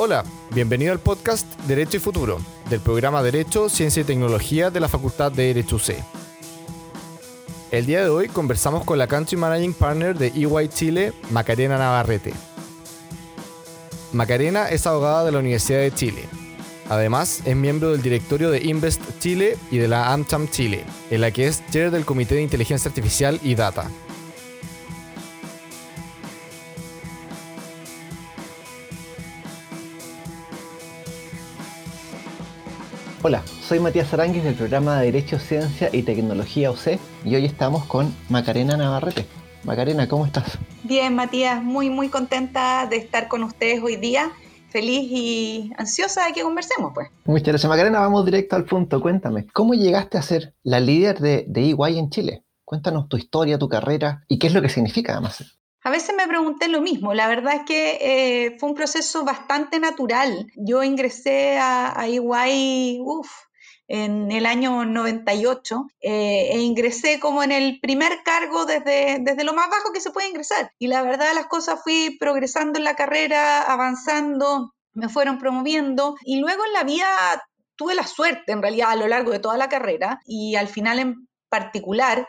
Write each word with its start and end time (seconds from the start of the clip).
Hola, 0.00 0.22
bienvenido 0.54 0.92
al 0.92 1.00
podcast 1.00 1.44
Derecho 1.66 1.96
y 1.96 2.00
Futuro, 2.00 2.38
del 2.70 2.78
programa 2.78 3.20
Derecho, 3.20 3.68
Ciencia 3.68 4.02
y 4.02 4.04
Tecnología 4.04 4.70
de 4.70 4.78
la 4.78 4.86
Facultad 4.86 5.32
de 5.32 5.48
Derecho 5.48 5.74
UC. 5.74 5.96
El 7.72 7.84
día 7.84 8.04
de 8.04 8.08
hoy 8.08 8.28
conversamos 8.28 8.84
con 8.84 8.96
la 8.96 9.08
Country 9.08 9.36
Managing 9.36 9.74
Partner 9.74 10.16
de 10.16 10.28
EY 10.28 10.68
Chile, 10.68 11.14
Macarena 11.30 11.78
Navarrete. 11.78 12.32
Macarena 14.12 14.68
es 14.68 14.86
abogada 14.86 15.24
de 15.24 15.32
la 15.32 15.40
Universidad 15.40 15.80
de 15.80 15.92
Chile. 15.92 16.28
Además, 16.88 17.42
es 17.44 17.56
miembro 17.56 17.90
del 17.90 18.00
directorio 18.00 18.52
de 18.52 18.62
Invest 18.62 19.02
Chile 19.18 19.58
y 19.72 19.78
de 19.78 19.88
la 19.88 20.12
AmCham 20.12 20.48
Chile, 20.48 20.84
en 21.10 21.22
la 21.22 21.32
que 21.32 21.48
es 21.48 21.60
chair 21.72 21.90
del 21.90 22.04
Comité 22.04 22.36
de 22.36 22.42
Inteligencia 22.42 22.88
Artificial 22.88 23.40
y 23.42 23.56
Data. 23.56 23.90
Hola, 33.28 33.42
soy 33.60 33.78
Matías 33.78 34.14
Aránguiz 34.14 34.42
del 34.42 34.54
programa 34.54 35.00
de 35.00 35.12
Derecho, 35.12 35.38
Ciencia 35.38 35.90
y 35.92 36.02
Tecnología 36.02 36.70
UC 36.70 36.98
y 37.26 37.34
hoy 37.36 37.44
estamos 37.44 37.84
con 37.84 38.16
Macarena 38.30 38.74
Navarrete. 38.78 39.26
Macarena, 39.64 40.08
¿cómo 40.08 40.24
estás? 40.24 40.56
Bien, 40.84 41.14
Matías, 41.14 41.62
muy 41.62 41.90
muy 41.90 42.08
contenta 42.08 42.86
de 42.86 42.96
estar 42.96 43.28
con 43.28 43.44
ustedes 43.44 43.82
hoy 43.82 43.96
día. 43.96 44.32
Feliz 44.70 45.10
y 45.12 45.70
ansiosa 45.76 46.24
de 46.24 46.32
que 46.32 46.40
conversemos, 46.40 46.92
pues. 46.94 47.10
Muchas 47.26 47.48
gracias, 47.48 47.68
Macarena. 47.68 48.00
Vamos 48.00 48.24
directo 48.24 48.56
al 48.56 48.64
punto. 48.64 48.98
Cuéntame, 48.98 49.46
¿cómo 49.52 49.74
llegaste 49.74 50.16
a 50.16 50.22
ser 50.22 50.54
la 50.62 50.80
líder 50.80 51.18
de, 51.18 51.44
de 51.48 51.60
EY 51.60 51.98
en 51.98 52.08
Chile? 52.08 52.44
Cuéntanos 52.64 53.10
tu 53.10 53.18
historia, 53.18 53.58
tu 53.58 53.68
carrera 53.68 54.24
y 54.26 54.38
qué 54.38 54.46
es 54.46 54.54
lo 54.54 54.62
que 54.62 54.70
significa 54.70 55.12
además. 55.12 55.58
A 55.88 55.90
veces 55.90 56.14
me 56.14 56.28
pregunté 56.28 56.68
lo 56.68 56.82
mismo. 56.82 57.14
La 57.14 57.28
verdad 57.28 57.54
es 57.54 57.62
que 57.62 57.98
eh, 58.02 58.58
fue 58.58 58.68
un 58.68 58.74
proceso 58.74 59.24
bastante 59.24 59.80
natural. 59.80 60.46
Yo 60.54 60.82
ingresé 60.82 61.56
a, 61.56 61.98
a 61.98 62.06
EY, 62.06 63.00
en 63.86 64.30
el 64.30 64.44
año 64.44 64.84
98 64.84 65.86
eh, 66.02 66.50
e 66.52 66.58
ingresé 66.58 67.18
como 67.18 67.42
en 67.42 67.52
el 67.52 67.80
primer 67.80 68.22
cargo 68.22 68.66
desde, 68.66 69.16
desde 69.22 69.44
lo 69.44 69.54
más 69.54 69.70
bajo 69.70 69.90
que 69.90 70.02
se 70.02 70.10
puede 70.10 70.28
ingresar. 70.28 70.72
Y 70.78 70.88
la 70.88 71.00
verdad 71.00 71.32
las 71.34 71.46
cosas 71.46 71.80
fui 71.82 72.18
progresando 72.20 72.78
en 72.78 72.84
la 72.84 72.94
carrera, 72.94 73.62
avanzando, 73.62 74.74
me 74.92 75.08
fueron 75.08 75.38
promoviendo 75.38 76.16
y 76.22 76.38
luego 76.38 76.66
en 76.66 76.72
la 76.74 76.84
vida 76.84 77.08
tuve 77.76 77.94
la 77.94 78.06
suerte 78.06 78.52
en 78.52 78.60
realidad 78.60 78.90
a 78.90 78.96
lo 78.96 79.08
largo 79.08 79.30
de 79.30 79.38
toda 79.38 79.56
la 79.56 79.70
carrera 79.70 80.20
y 80.26 80.56
al 80.56 80.68
final 80.68 80.98
en 80.98 81.28
particular 81.48 82.28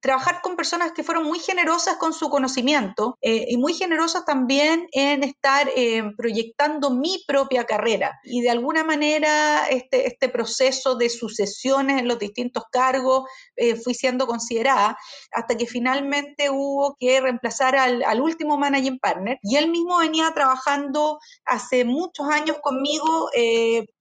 trabajar 0.00 0.40
con 0.42 0.56
personas 0.56 0.92
que 0.92 1.02
fueron 1.02 1.24
muy 1.24 1.38
generosas 1.38 1.96
con 1.96 2.12
su 2.12 2.28
conocimiento 2.30 3.18
eh, 3.20 3.46
y 3.48 3.56
muy 3.56 3.74
generosas 3.74 4.24
también 4.24 4.88
en 4.92 5.22
estar 5.22 5.70
eh, 5.76 6.02
proyectando 6.16 6.90
mi 6.90 7.22
propia 7.26 7.64
carrera. 7.64 8.18
Y 8.24 8.40
de 8.42 8.50
alguna 8.50 8.84
manera 8.84 9.66
este, 9.68 10.06
este 10.06 10.28
proceso 10.28 10.96
de 10.96 11.08
sucesiones 11.08 12.00
en 12.00 12.08
los 12.08 12.18
distintos 12.18 12.64
cargos 12.70 13.28
eh, 13.56 13.76
fui 13.76 13.94
siendo 13.94 14.26
considerada 14.26 14.96
hasta 15.32 15.56
que 15.56 15.66
finalmente 15.66 16.50
hubo 16.50 16.96
que 16.98 17.20
reemplazar 17.20 17.76
al, 17.76 18.02
al 18.02 18.20
último 18.20 18.56
managing 18.56 18.98
partner 18.98 19.38
y 19.42 19.56
él 19.56 19.70
mismo 19.70 19.98
venía 19.98 20.32
trabajando 20.34 21.18
hace 21.44 21.84
muchos 21.84 22.28
años 22.28 22.58
conmigo 22.62 23.30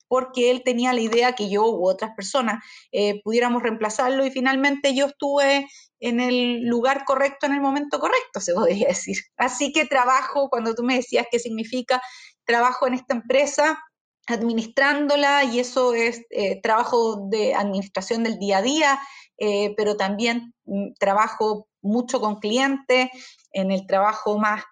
porque 0.08 0.52
él 0.52 0.64
tenía 0.64 0.94
la 0.94 1.02
idea 1.02 1.34
que 1.34 1.50
yo 1.50 1.66
u 1.66 1.88
otras 1.88 2.12
personas 2.16 2.64
eh, 2.92 3.22
pudiéramos 3.24 3.64
reemplazarlo 3.64 4.26
y 4.26 4.32
finalmente 4.32 4.96
yo 4.96 5.08
estuve 5.08 5.68
en 6.00 6.20
el 6.20 6.66
lugar 6.66 7.04
correcto 7.06 7.46
en 7.46 7.54
el 7.54 7.62
momento 7.62 8.00
correcto, 8.00 8.40
se 8.40 8.54
podría 8.54 8.88
decir. 8.90 9.18
Así 9.38 9.72
que 9.72 9.86
trabajo, 9.86 10.50
cuando 10.50 10.76
tú 10.76 10.84
me 10.84 10.96
decías 10.96 11.28
qué 11.32 11.40
significa, 11.40 12.02
trabajo 12.46 12.88
en 12.88 12.94
esta 12.94 13.16
empresa 13.16 13.80
administrándola 14.28 15.46
y 15.46 15.60
eso 15.60 15.94
es 15.94 16.22
eh, 16.30 16.60
trabajo 16.62 17.28
de 17.30 17.56
administración 17.56 18.24
del 18.24 18.38
día 18.38 18.58
a 18.58 18.62
día, 18.62 19.00
eh, 19.38 19.74
pero 19.78 19.96
también 19.96 20.54
mm, 20.66 20.94
trabajo 21.00 21.68
mucho 21.82 22.20
con 22.20 22.40
clientes, 22.40 23.10
en 23.54 23.72
el 23.72 23.88
trabajo 23.88 24.38
más 24.38 24.64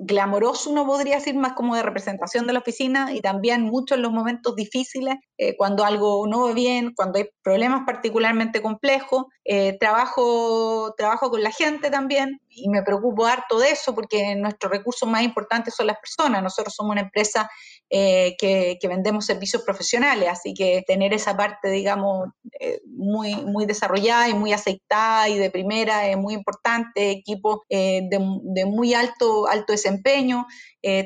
glamoroso, 0.00 0.70
uno 0.70 0.86
podría 0.86 1.16
decir, 1.16 1.34
más 1.34 1.54
como 1.54 1.74
de 1.74 1.82
representación 1.82 2.46
de 2.46 2.52
la 2.52 2.60
oficina 2.60 3.12
y 3.12 3.20
también 3.20 3.62
mucho 3.64 3.96
en 3.96 4.02
los 4.02 4.12
momentos 4.12 4.54
difíciles, 4.54 5.16
eh, 5.36 5.56
cuando 5.56 5.84
algo 5.84 6.24
no 6.28 6.46
va 6.46 6.52
bien, 6.52 6.94
cuando 6.94 7.18
hay 7.18 7.28
problemas 7.42 7.82
particularmente 7.84 8.62
complejos. 8.62 9.24
Eh, 9.44 9.76
trabajo, 9.80 10.94
trabajo 10.96 11.30
con 11.30 11.42
la 11.42 11.50
gente 11.50 11.90
también 11.90 12.40
y 12.48 12.68
me 12.68 12.84
preocupo 12.84 13.26
harto 13.26 13.58
de 13.58 13.70
eso 13.70 13.92
porque 13.92 14.36
nuestros 14.36 14.70
recursos 14.70 15.08
más 15.08 15.22
importantes 15.22 15.74
son 15.74 15.88
las 15.88 15.98
personas. 15.98 16.44
Nosotros 16.44 16.74
somos 16.74 16.92
una 16.92 17.00
empresa 17.00 17.50
eh, 17.90 18.36
que, 18.38 18.78
vendemos 18.86 19.24
servicios 19.24 19.62
profesionales, 19.62 20.28
así 20.28 20.52
que 20.52 20.84
tener 20.86 21.14
esa 21.14 21.34
parte, 21.36 21.70
digamos, 21.70 22.28
eh, 22.60 22.80
muy, 22.86 23.64
desarrollada 23.66 24.28
y 24.28 24.34
muy 24.34 24.52
aceitada 24.52 25.28
y 25.30 25.38
de 25.38 25.50
primera 25.50 26.06
es 26.06 26.18
muy 26.18 26.34
importante, 26.34 27.10
equipo 27.10 27.64
eh, 27.70 28.02
de, 28.10 28.66
muy 28.66 28.92
alto, 28.92 29.46
alto 29.48 29.72
desempeño, 29.72 30.46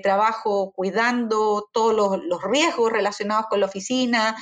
trabajo 0.03 0.73
cuidando 0.77 1.69
todos 1.73 1.95
los, 1.95 2.43
riesgos 2.43 2.93
relacionados 2.93 3.47
con 3.49 3.61
la 3.61 3.67
oficina, 3.67 4.37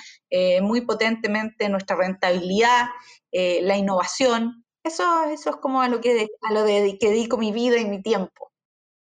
muy 0.63 0.83
potentemente 0.83 1.69
nuestra 1.69 1.97
rentabilidad, 1.97 2.87
la 3.33 3.77
innovación. 3.77 4.65
Eso, 4.83 5.25
eso 5.25 5.51
es 5.51 5.57
como 5.57 5.83
a 5.83 5.89
lo 5.89 6.01
que, 6.01 6.29
a 6.43 6.53
lo 6.53 6.63
de, 6.65 6.99
que 6.99 7.11
dedico 7.11 7.39
mi 7.39 7.53
vida 7.53 7.79
y 7.79 7.87
mi 7.87 8.03
tiempo. 8.03 8.50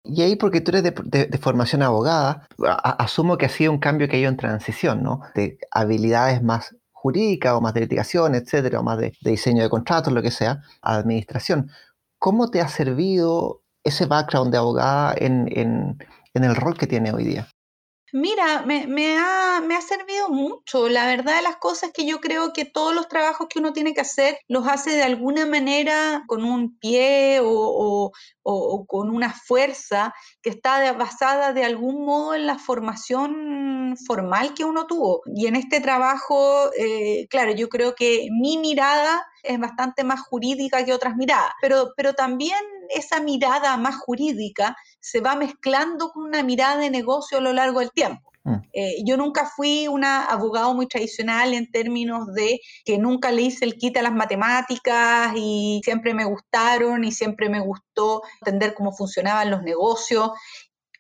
Y 0.09 0.22
ahí, 0.22 0.37
porque 0.37 0.61
tú 0.61 0.71
eres 0.71 0.83
de, 0.84 1.39
formación 1.39 1.83
abogada, 1.83 2.47
asumo 2.83 3.37
que 3.37 3.47
ha 3.47 3.49
sido 3.49 3.72
un 3.72 3.78
cambio 3.78 4.09
que 4.09 4.17
ha 4.17 4.21
ido 4.21 4.28
en 4.31 4.37
transición, 4.37 5.03
¿no? 5.03 5.21
De 5.34 5.59
habilidades 5.71 6.43
más 6.43 6.77
jurídicas 6.93 7.55
o 7.55 7.61
más 7.61 7.75
de 7.75 7.81
litigación, 7.81 8.34
etcétera, 8.34 8.81
o 8.81 8.83
más 8.83 8.99
de, 8.99 9.12
diseño 9.22 9.62
de 9.62 9.71
contratos, 9.71 10.12
lo 10.12 10.22
que 10.22 10.31
sea, 10.31 10.62
a 10.83 10.97
administración. 10.97 11.71
¿Cómo 12.19 12.50
te 12.50 12.61
ha 12.61 12.69
servido 12.69 13.62
ese 13.84 14.06
background 14.06 14.53
de 14.53 14.59
abogada 14.59 15.15
en, 15.17 15.49
en 15.56 16.44
el 16.44 16.56
rol 16.56 16.77
que 16.77 16.87
tiene 16.87 17.12
hoy 17.12 17.25
día? 17.25 17.49
Mira, 18.19 18.62
me, 18.62 19.19
ha, 19.19 19.60
me, 19.60 19.77
ha, 19.77 19.81
servido 19.82 20.31
mucho. 20.31 20.88
La 20.88 21.06
verdad 21.06 21.37
de 21.37 21.43
las 21.43 21.56
cosas 21.56 21.91
es 21.91 21.93
que 21.93 22.06
yo 22.06 22.19
creo 22.19 22.54
que 22.54 22.65
todos 22.65 22.94
los 22.94 23.09
trabajos 23.09 23.47
que 23.50 23.59
uno 23.59 23.75
tiene 23.75 23.93
que 23.93 24.00
hacer 24.00 24.38
los 24.49 24.66
hace 24.66 24.93
de 24.93 25.03
alguna 25.03 25.44
manera 25.44 26.25
con 26.26 26.43
un 26.43 26.78
pie 26.78 27.41
o, 27.43 28.10
o, 28.43 28.87
con 28.87 29.10
una 29.10 29.34
fuerza 29.34 30.15
que 30.41 30.49
está 30.49 30.94
basada 30.94 31.53
de 31.53 31.65
algún 31.65 32.06
modo 32.06 32.34
en 32.34 32.47
la 32.47 32.59
formación 32.59 33.94
formal 34.06 34.55
que 34.55 34.65
uno 34.65 34.87
tuvo. 34.87 35.21
Y 35.26 35.47
en 35.47 35.56
este 35.56 35.81
trabajo, 35.82 36.71
eh, 36.78 37.26
claro, 37.28 37.53
yo 37.53 37.69
creo 37.69 37.94
que 37.94 38.28
mi 38.31 38.56
mirada 38.56 39.26
es 39.43 39.59
bastante 39.59 40.05
más 40.05 40.21
jurídica 40.21 40.87
que 40.87 40.94
otras 40.94 41.16
miradas, 41.16 41.53
pero, 41.60 41.93
pero 41.94 42.15
también 42.15 42.56
esa 42.91 43.21
mirada 43.21 43.77
más 43.77 43.97
jurídica 43.97 44.77
se 45.01 45.21
va 45.21 45.37
mezclando 45.37 46.11
con 46.11 46.25
una 46.25 46.43
mirada 46.43 46.79
de 46.79 46.91
negocio 46.91 47.39
a 47.39 47.41
lo 47.41 47.53
largo 47.53 47.81
del 47.81 47.91
tiempo. 47.91 48.33
Mm. 48.45 48.55
Eh, 48.73 48.95
yo 49.05 49.17
nunca 49.17 49.45
fui 49.45 49.89
una 49.89 50.25
abogado 50.25 50.73
muy 50.73 50.87
tradicional 50.87 51.53
en 51.53 51.69
términos 51.71 52.33
de 52.33 52.61
que 52.85 52.97
nunca 52.97 53.33
le 53.33 53.43
hice 53.43 53.65
el 53.65 53.75
quite 53.77 53.99
a 53.99 54.03
las 54.03 54.15
matemáticas 54.15 55.33
y 55.35 55.81
siempre 55.85 56.15
me 56.15 56.25
gustaron 56.25 57.03
y 57.03 57.11
siempre 57.11 57.49
me 57.49 57.61
gustó 57.61 58.23
entender 58.41 58.75
cómo 58.75 58.93
funcionaban 58.93 59.51
los 59.51 59.63
negocios. 59.63 60.31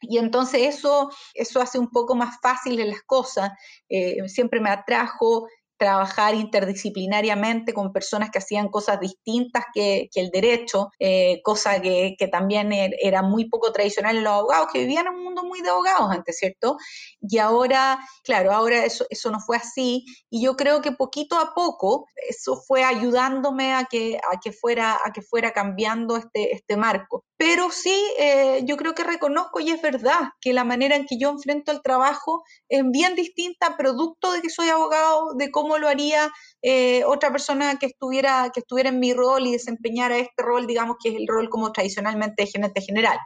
Y 0.00 0.18
entonces 0.18 0.74
eso, 0.74 1.10
eso 1.34 1.60
hace 1.60 1.78
un 1.78 1.88
poco 1.88 2.16
más 2.16 2.36
fácil 2.42 2.76
las 2.76 3.02
cosas. 3.02 3.52
Eh, 3.88 4.16
siempre 4.28 4.60
me 4.60 4.70
atrajo 4.70 5.46
trabajar 5.78 6.34
interdisciplinariamente 6.34 7.72
con 7.72 7.92
personas 7.92 8.30
que 8.30 8.38
hacían 8.38 8.68
cosas 8.68 9.00
distintas 9.00 9.64
que, 9.74 10.08
el 10.14 10.30
derecho, 10.30 10.90
eh, 10.98 11.40
cosa 11.42 11.80
que, 11.80 12.16
también 12.30 12.72
er, 12.72 12.92
era 13.00 13.22
muy 13.22 13.48
poco 13.48 13.72
tradicional 13.72 14.16
en 14.16 14.24
los 14.24 14.32
abogados, 14.32 14.68
que 14.72 14.80
vivían 14.80 15.06
en 15.06 15.14
un 15.14 15.24
mundo 15.24 15.44
muy 15.44 15.60
de 15.62 15.70
abogados 15.70 16.10
antes, 16.10 16.38
¿cierto? 16.38 16.76
Y 17.20 17.38
ahora, 17.38 17.98
claro, 18.24 18.52
ahora 18.52 18.84
eso, 18.84 19.06
eso 19.10 19.30
no 19.30 19.40
fue 19.40 19.56
así, 19.56 20.04
y 20.30 20.44
yo 20.44 20.56
creo 20.56 20.80
que 20.80 20.92
poquito 20.92 21.38
a 21.38 21.54
poco 21.54 22.06
eso 22.28 22.56
fue 22.56 22.84
ayudándome 22.84 23.74
a 23.74 23.84
que, 23.84 24.18
a 24.32 24.38
que, 24.40 24.52
fuera, 24.52 24.98
a 25.04 25.12
que 25.12 25.22
fuera 25.22 25.52
cambiando 25.52 26.16
este, 26.16 26.54
este 26.54 26.76
marco. 26.76 27.24
Pero 27.38 27.70
sí, 27.70 27.94
eh, 28.18 28.62
yo 28.64 28.76
creo 28.76 28.94
que 28.94 29.04
reconozco 29.04 29.60
y 29.60 29.70
es 29.70 29.82
verdad 29.82 30.30
que 30.40 30.54
la 30.54 30.64
manera 30.64 30.96
en 30.96 31.04
que 31.04 31.18
yo 31.18 31.28
enfrento 31.28 31.70
el 31.70 31.82
trabajo 31.82 32.42
es 32.68 32.82
bien 32.90 33.14
distinta, 33.14 33.76
producto 33.76 34.32
de 34.32 34.40
que 34.40 34.48
soy 34.48 34.68
abogado, 34.70 35.34
de 35.34 35.50
cómo 35.50 35.65
cómo 35.66 35.78
lo 35.78 35.88
haría 35.88 36.30
eh, 36.62 37.02
otra 37.04 37.32
persona 37.32 37.76
que 37.76 37.86
estuviera, 37.86 38.50
que 38.54 38.60
estuviera 38.60 38.90
en 38.90 39.00
mi 39.00 39.12
rol 39.12 39.46
y 39.46 39.52
desempeñara 39.52 40.16
este 40.16 40.42
rol, 40.44 40.66
digamos 40.66 40.96
que 41.02 41.08
es 41.08 41.16
el 41.16 41.26
rol 41.26 41.48
como 41.50 41.72
tradicionalmente 41.72 42.44
de 42.44 42.46
gerente 42.46 42.80
general. 42.80 43.18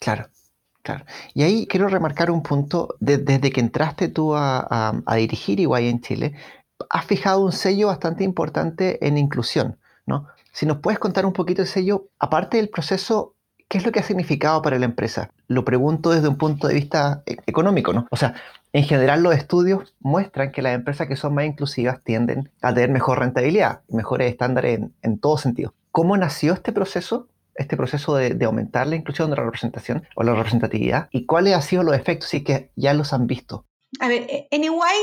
Claro, 0.00 0.28
claro. 0.82 1.04
Y 1.34 1.42
ahí 1.42 1.66
quiero 1.66 1.88
remarcar 1.88 2.30
un 2.30 2.42
punto, 2.42 2.96
desde 3.00 3.50
que 3.50 3.60
entraste 3.60 4.08
tú 4.08 4.34
a, 4.34 5.02
dirigir 5.16 5.60
Iguay 5.60 5.88
en 5.88 6.00
Chile, 6.00 6.34
has 6.88 7.04
fijado 7.04 7.44
un 7.44 7.52
sello 7.52 7.88
bastante 7.88 8.24
importante 8.24 9.04
en 9.06 9.18
inclusión, 9.18 9.78
¿no? 10.06 10.26
Si 10.52 10.64
nos 10.64 10.78
puedes 10.78 10.98
contar 10.98 11.26
un 11.26 11.34
poquito 11.34 11.60
el 11.60 11.68
sello, 11.68 12.08
aparte 12.18 12.56
del 12.56 12.70
proceso 12.70 13.34
¿qué 13.68 13.78
es 13.78 13.86
lo 13.86 13.92
que 13.92 14.00
ha 14.00 14.02
significado 14.02 14.62
para 14.62 14.78
la 14.78 14.84
empresa? 14.84 15.30
Lo 15.46 15.64
pregunto 15.64 16.10
desde 16.10 16.28
un 16.28 16.36
punto 16.36 16.68
de 16.68 16.74
vista 16.74 17.22
e-, 17.26 17.36
económico, 17.46 17.92
¿no? 17.92 18.06
O 18.10 18.16
sea, 18.16 18.34
en 18.72 18.84
general 18.84 19.22
los 19.22 19.34
estudios 19.34 19.94
muestran 20.00 20.52
que 20.52 20.62
las 20.62 20.74
empresas 20.74 21.06
que 21.08 21.16
son 21.16 21.34
más 21.34 21.44
inclusivas 21.44 22.02
tienden 22.02 22.50
a 22.62 22.74
tener 22.74 22.90
mejor 22.90 23.18
rentabilidad, 23.20 23.80
mejores 23.88 24.30
estándares 24.30 24.78
en, 24.78 24.94
en 25.02 25.18
todo 25.18 25.38
sentido. 25.38 25.74
¿Cómo 25.90 26.16
nació 26.16 26.52
este 26.52 26.72
proceso? 26.72 27.28
este 27.58 27.76
proceso 27.76 28.14
de, 28.14 28.44
aumentar 28.44 28.86
la 28.86 28.96
inclusión 28.96 29.30
de 29.30 29.36
la 29.36 29.44
representación 29.44 30.06
o 30.14 30.22
la 30.22 30.34
representatividad 30.34 31.08
y 31.10 31.26
cuáles 31.26 31.54
han 31.54 31.62
sido 31.62 31.82
los 31.82 31.96
efectos 31.96 32.32
y 32.34 32.44
que 32.44 32.70
ya 32.76 32.94
los 32.94 33.12
han 33.12 33.26
visto. 33.26 33.66
A 34.00 34.08
ver, 34.08 34.22
eh, 34.22 34.48
en 34.50 34.64
Iguay 34.64 34.96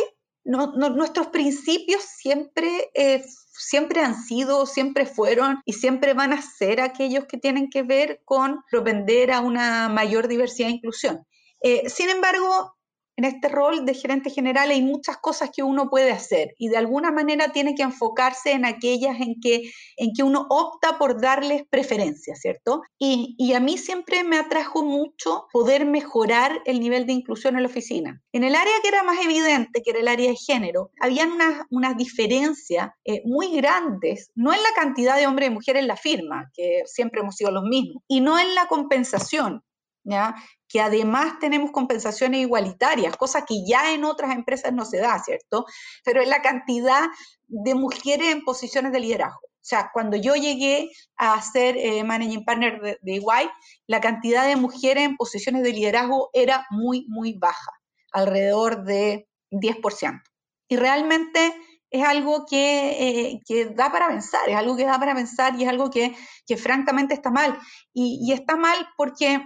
nuestros 0.45 1.27
principios 1.27 2.03
siempre, 2.03 2.92
eh, 2.94 3.25
siempre 3.51 4.01
han 4.01 4.15
sido, 4.15 4.65
siempre 4.65 5.06
fueron 5.06 5.62
y 5.65 5.74
siempre 5.74 6.13
van 6.13 6.33
a 6.33 6.42
ser 6.42 6.81
aquellos 6.81 7.25
que 7.25 7.38
tienen 7.38 7.69
que 7.69 7.83
ver 7.83 8.21
con 8.25 8.63
propender 8.69 9.31
a 9.31 9.42
una 9.42 9.89
mayor 9.89 10.27
diversidad 10.27 10.69
e 10.69 10.74
inclusión. 10.74 11.25
Eh, 11.62 11.89
sin 11.89 12.09
embargo, 12.09 12.75
en 13.18 13.26
este 13.26 13.48
rol 13.48 13.86
de 13.86 13.94
gerente 13.94 14.30
general 14.30 14.72
hay 14.72 14.82
muchas 14.82 15.18
cosas 15.18 15.50
que 15.54 15.64
uno 15.64 15.90
puede 15.90 16.12
hacer 16.12 16.54
y 16.58 16.70
de 16.70 16.78
alguna 16.78 17.12
manera 17.12 17.52
tiene 17.52 17.76
que 17.76 17.84
enfocarse 17.84 18.52
en 18.52 18.66
aquellas 18.66 19.20
en 19.22 19.40
que, 19.40 19.72
en 19.98 20.12
que 20.14 20.24
uno 20.24 20.46
opta 20.50 20.98
por 20.98 21.22
darles 21.22 21.64
preferencia, 21.70 22.36
¿cierto? 22.36 22.82
Y, 23.00 23.36
y 23.38 23.54
a 23.54 23.60
mí 23.60 23.78
siempre 23.78 24.24
me 24.24 24.38
atrajo 24.38 24.84
mucho 24.84 25.48
poder 25.52 25.86
mejorar 25.86 26.62
el 26.66 26.80
nivel 26.80 27.06
de 27.06 27.14
inclusión 27.14 27.56
en 27.56 27.64
la 27.64 27.70
oficina. 27.70 28.22
En 28.32 28.44
el 28.44 28.56
área 28.56 28.74
que 28.82 28.90
era 28.90 29.04
más 29.04 29.18
evidente, 29.24 29.82
que 29.82 29.92
era 29.92 30.00
el 30.00 30.08
área 30.08 30.30
de 30.30 30.36
género, 30.36 30.92
habían 31.00 31.32
unas 31.32 31.62
una 31.70 31.94
diferencias 31.94 32.90
eh, 33.04 33.22
muy 33.26 33.56
grandes, 33.56 34.32
no 34.36 34.54
en 34.54 34.62
la 34.62 34.70
cantidad 34.76 35.18
de 35.18 35.28
hombres 35.28 35.50
y 35.50 35.54
mujeres 35.54 35.82
en 35.82 35.88
la 35.88 35.98
firma, 35.98 36.52
que 36.54 36.84
siempre 36.86 37.22
hemos 37.22 37.36
sido 37.36 37.52
los 37.52 37.64
mismos, 37.64 38.04
y 38.08 38.22
no 38.22 38.40
en 38.40 38.56
la 38.56 38.68
compensación. 38.68 39.64
¿Ya? 40.07 40.36
que 40.75 40.81
además 40.81 41.40
tenemos 41.40 41.72
compensaciones 41.72 42.42
igualitarias, 42.42 43.16
cosa 43.16 43.46
que 43.46 43.66
ya 43.66 43.94
en 43.94 44.04
otras 44.04 44.36
empresas 44.36 44.74
no 44.74 44.84
se 44.84 44.98
da, 44.98 45.18
¿cierto? 45.24 45.66
Pero 46.04 46.22
es 46.22 46.28
la 46.28 46.42
cantidad 46.42 47.04
de 47.48 47.75
mujeres 47.75 48.28
en 48.28 48.44
posiciones 48.44 48.92
de 48.92 49.00
liderazgo. 49.00 49.40
O 49.44 49.68
sea, 49.68 49.90
cuando 49.94 50.18
yo 50.18 50.36
llegué 50.36 50.92
a 51.16 51.42
ser 51.42 51.78
eh, 51.78 52.04
managing 52.04 52.44
partner 52.46 52.81
de, 52.81 52.98
de 53.02 53.13
EY, 53.13 53.50
la 53.88 54.02
cantidad 54.02 54.46
de 54.46 54.57
mujeres 54.57 55.06
en 55.06 55.16
posiciones 55.16 55.63
de 55.63 55.72
liderazgo 55.72 56.30
era 56.34 56.68
muy, 56.69 57.06
muy 57.07 57.34
baja, 57.34 57.72
alrededor 58.12 58.84
de 58.84 59.28
10%. 59.52 60.22
Y 60.68 60.75
realmente 60.75 61.56
es 61.90 62.04
algo 62.04 62.46
que, 62.46 62.90
eh, 63.30 63.42
que, 63.46 63.66
da 63.68 63.92
para 63.92 64.10
pensar, 64.10 64.42
es 64.50 64.56
algo 64.56 64.75
que 64.75 64.86
da 64.86 65.00
para 65.00 65.16
pensar 65.16 65.56
y 65.56 65.63
es 65.63 65.69
algo 65.69 65.90
que, 65.90 66.16
que 66.46 66.57
francamente 66.57 67.13
está 67.13 67.31
mal. 67.31 67.57
Y, 67.94 68.19
y 68.22 68.34
está 68.34 68.57
mal 68.57 68.90
porque 68.98 69.42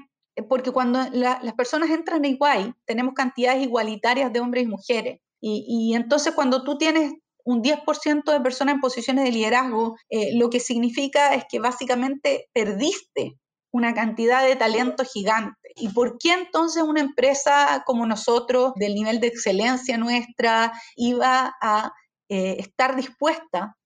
porque 0.48 0.72
cuando 0.72 1.00
las 1.12 1.54
personas 1.54 1.90
entran 1.90 2.24
en 2.26 2.34
Iguay, 2.34 2.74
tenemos 2.86 3.14
cantidades 3.14 3.64
igualitarias 3.64 4.32
de 4.32 4.40
hombres 4.40 4.64
y 4.64 4.68
mujeres. 4.68 5.20
Y, 5.42 5.94
entonces 5.96 6.34
cuando 6.34 6.64
tú 6.64 6.78
tienes 6.78 7.14
un 7.46 7.64
10% 7.64 8.32
de 8.32 8.42
personas 8.42 8.76
en 8.76 8.82
posiciones 8.82 9.24
de 9.24 9.32
liderazgo, 9.32 9.96
eh, 10.10 10.38
lo 10.38 10.50
que 10.50 10.60
significa 10.60 11.34
es 11.34 11.46
que 11.50 11.60
básicamente 11.60 12.50
perdiste 12.54 13.38
una 13.72 13.94
cantidad 13.94 14.46
de 14.46 14.56
talento 14.56 15.04
gigante. 15.06 15.58
¿Y 15.76 15.90
por 15.90 16.18
qué 16.18 16.34
entonces 16.34 16.84
una 16.84 17.02
empresa 17.02 17.84
como 17.86 18.06
nosotros, 18.06 18.74
del 18.76 18.96
nivel 18.96 19.20
de 19.20 19.28
excelencia 19.28 19.98
nuestra, 19.98 20.74
iba 20.96 21.56
a 21.62 21.94
eh, 22.30 22.58
estar 22.60 22.96
dispuesta 22.96 23.78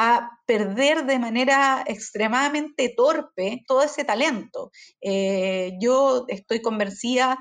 a 0.00 0.30
perder 0.46 1.06
de 1.06 1.18
manera 1.18 1.82
extremadamente 1.84 2.94
torpe 2.96 3.64
todo 3.66 3.82
ese 3.82 4.04
talento. 4.04 4.70
Eh, 5.00 5.72
yo 5.80 6.24
estoy 6.28 6.62
convencida, 6.62 7.36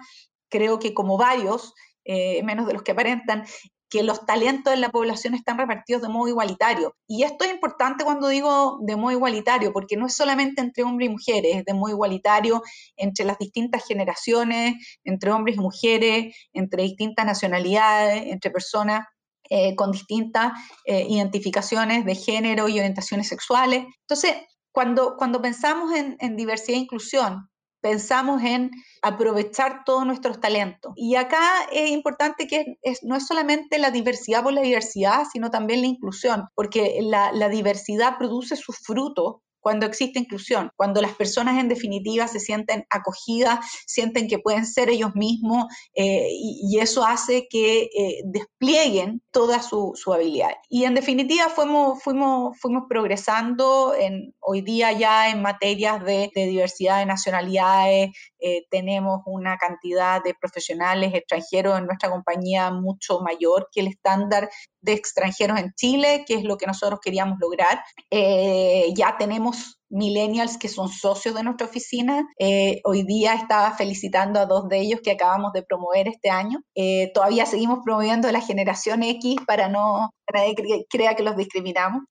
creo 0.49 0.79
que 0.79 0.95
como 0.95 1.19
varios, 1.19 1.75
eh, 2.03 2.41
menos 2.41 2.65
de 2.65 2.73
los 2.73 2.81
que 2.81 2.93
aparentan, 2.93 3.45
que 3.91 4.01
los 4.01 4.25
talentos 4.25 4.73
en 4.73 4.81
la 4.81 4.89
población 4.89 5.35
están 5.35 5.59
repartidos 5.59 6.01
de 6.01 6.09
modo 6.09 6.29
igualitario. 6.29 6.95
Y 7.05 7.21
esto 7.23 7.45
es 7.45 7.51
importante 7.51 8.03
cuando 8.03 8.27
digo 8.27 8.79
de 8.81 8.95
modo 8.95 9.11
igualitario, 9.11 9.71
porque 9.71 9.95
no 9.95 10.07
es 10.07 10.15
solamente 10.15 10.59
entre 10.61 10.83
hombres 10.83 11.09
y 11.09 11.11
mujeres, 11.11 11.57
es 11.57 11.63
de 11.63 11.75
modo 11.75 11.91
igualitario 11.91 12.63
entre 12.95 13.23
las 13.23 13.37
distintas 13.37 13.85
generaciones, 13.85 14.99
entre 15.03 15.31
hombres 15.31 15.57
y 15.57 15.59
mujeres, 15.59 16.35
entre 16.53 16.81
distintas 16.81 17.23
nacionalidades, 17.23 18.25
entre 18.25 18.49
personas 18.49 19.05
eh, 19.49 19.75
con 19.75 19.91
distintas 19.91 20.53
eh, 20.85 21.05
identificaciones 21.09 22.05
de 22.05 22.15
género 22.15 22.67
y 22.67 22.79
orientaciones 22.79 23.27
sexuales. 23.27 23.85
Entonces, 24.01 24.35
cuando, 24.71 25.15
cuando 25.17 25.41
pensamos 25.41 25.91
en, 25.93 26.35
diversidad 26.35 26.77
e 26.77 26.81
inclusión, 26.81 27.49
pensamos 27.81 28.43
en 28.43 28.71
aprovechar 29.01 29.83
todos 29.85 30.05
nuestros 30.05 30.39
talentos. 30.39 30.93
Y 30.95 31.15
acá 31.15 31.41
es 31.71 31.89
importante 31.89 32.47
que 32.47 32.77
no 33.03 33.15
es 33.15 33.25
solamente 33.25 33.79
la 33.79 33.91
diversidad 33.91 34.43
por 34.43 34.53
la 34.53 34.61
diversidad, 34.61 35.23
sino 35.31 35.49
también 35.49 35.81
la 35.81 35.87
inclusión, 35.87 36.45
porque 36.53 36.99
la, 37.01 37.31
la 37.31 37.49
diversidad 37.49 38.17
produce 38.17 38.55
sus 38.55 38.77
frutos 38.79 39.37
cuando 39.67 39.85
existe 39.85 40.17
inclusión, 40.17 40.71
cuando 40.77 41.01
las 41.01 41.13
personas 41.15 41.59
en 41.59 41.67
definitiva 41.67 42.25
se 42.29 42.39
sienten 42.39 42.85
acogidas, 42.89 43.59
sienten 43.85 44.29
que 44.29 44.39
pueden 44.39 44.65
ser 44.65 44.89
ellos 44.89 45.13
mismos 45.13 45.65
eh, 45.93 46.29
y, 46.31 46.79
eso 46.79 47.05
hace 47.05 47.49
que 47.49 47.89
eh, 47.93 48.21
desplieguen 48.23 49.21
toda 49.29 49.61
su, 49.61 49.93
habilidad. 50.13 50.51
Y 50.69 50.85
en 50.85 50.93
definitiva 50.93 51.49
fuimos, 51.49 52.01
fuimos, 52.01 52.57
fuimos 52.61 52.83
progresando 52.87 53.93
en, 53.93 54.33
hoy 54.39 54.61
día 54.61 54.93
ya 54.93 55.31
en 55.31 55.41
materias 55.41 56.01
de, 56.05 56.31
diversidad 56.33 56.99
de 56.99 57.05
nacionalidades, 57.05 58.11
eh, 58.39 58.65
tenemos 58.69 59.21
una 59.25 59.57
cantidad 59.57 60.23
de 60.23 60.33
profesionales 60.33 61.13
extranjeros 61.13 61.77
en 61.77 61.85
nuestra 61.85 62.09
compañía 62.09 62.71
mucho 62.71 63.19
mayor 63.21 63.69
que 63.71 63.81
el 63.81 63.87
estándar 63.87 64.49
de 64.81 64.93
extranjeros 64.93 65.59
en 65.59 65.73
Chile, 65.73 66.23
que 66.25 66.35
es 66.35 66.43
lo 66.43 66.57
que 66.57 66.67
nosotros 66.67 66.99
queríamos 67.01 67.37
lograr. 67.39 67.83
ya 68.09 69.17
tenemos 69.17 69.77
millennials 69.89 70.57
que 70.57 70.67
son 70.67 70.89
socios 70.89 71.35
de 71.35 71.43
nuestra 71.43 71.67
oficina. 71.67 72.27
Eh, 72.37 72.81
hoy 72.83 73.03
día 73.03 73.33
estaba 73.33 73.71
felicitando 73.71 74.39
a 74.39 74.45
dos 74.45 74.67
de 74.67 74.79
ellos 74.79 75.01
que 75.01 75.11
acabamos 75.11 75.53
de 75.53 75.63
promover 75.63 76.07
este 76.07 76.29
año. 76.29 76.61
Eh, 76.75 77.11
todavía 77.13 77.45
seguimos 77.45 77.79
promoviendo 77.83 78.31
la 78.31 78.41
generación 78.41 79.03
X 79.03 79.37
para 79.45 79.69
no 79.69 80.11
para 80.25 80.43
que 80.55 80.85
crea 80.89 81.15
que 81.15 81.23
los 81.23 81.37
discriminamos. 81.37 82.03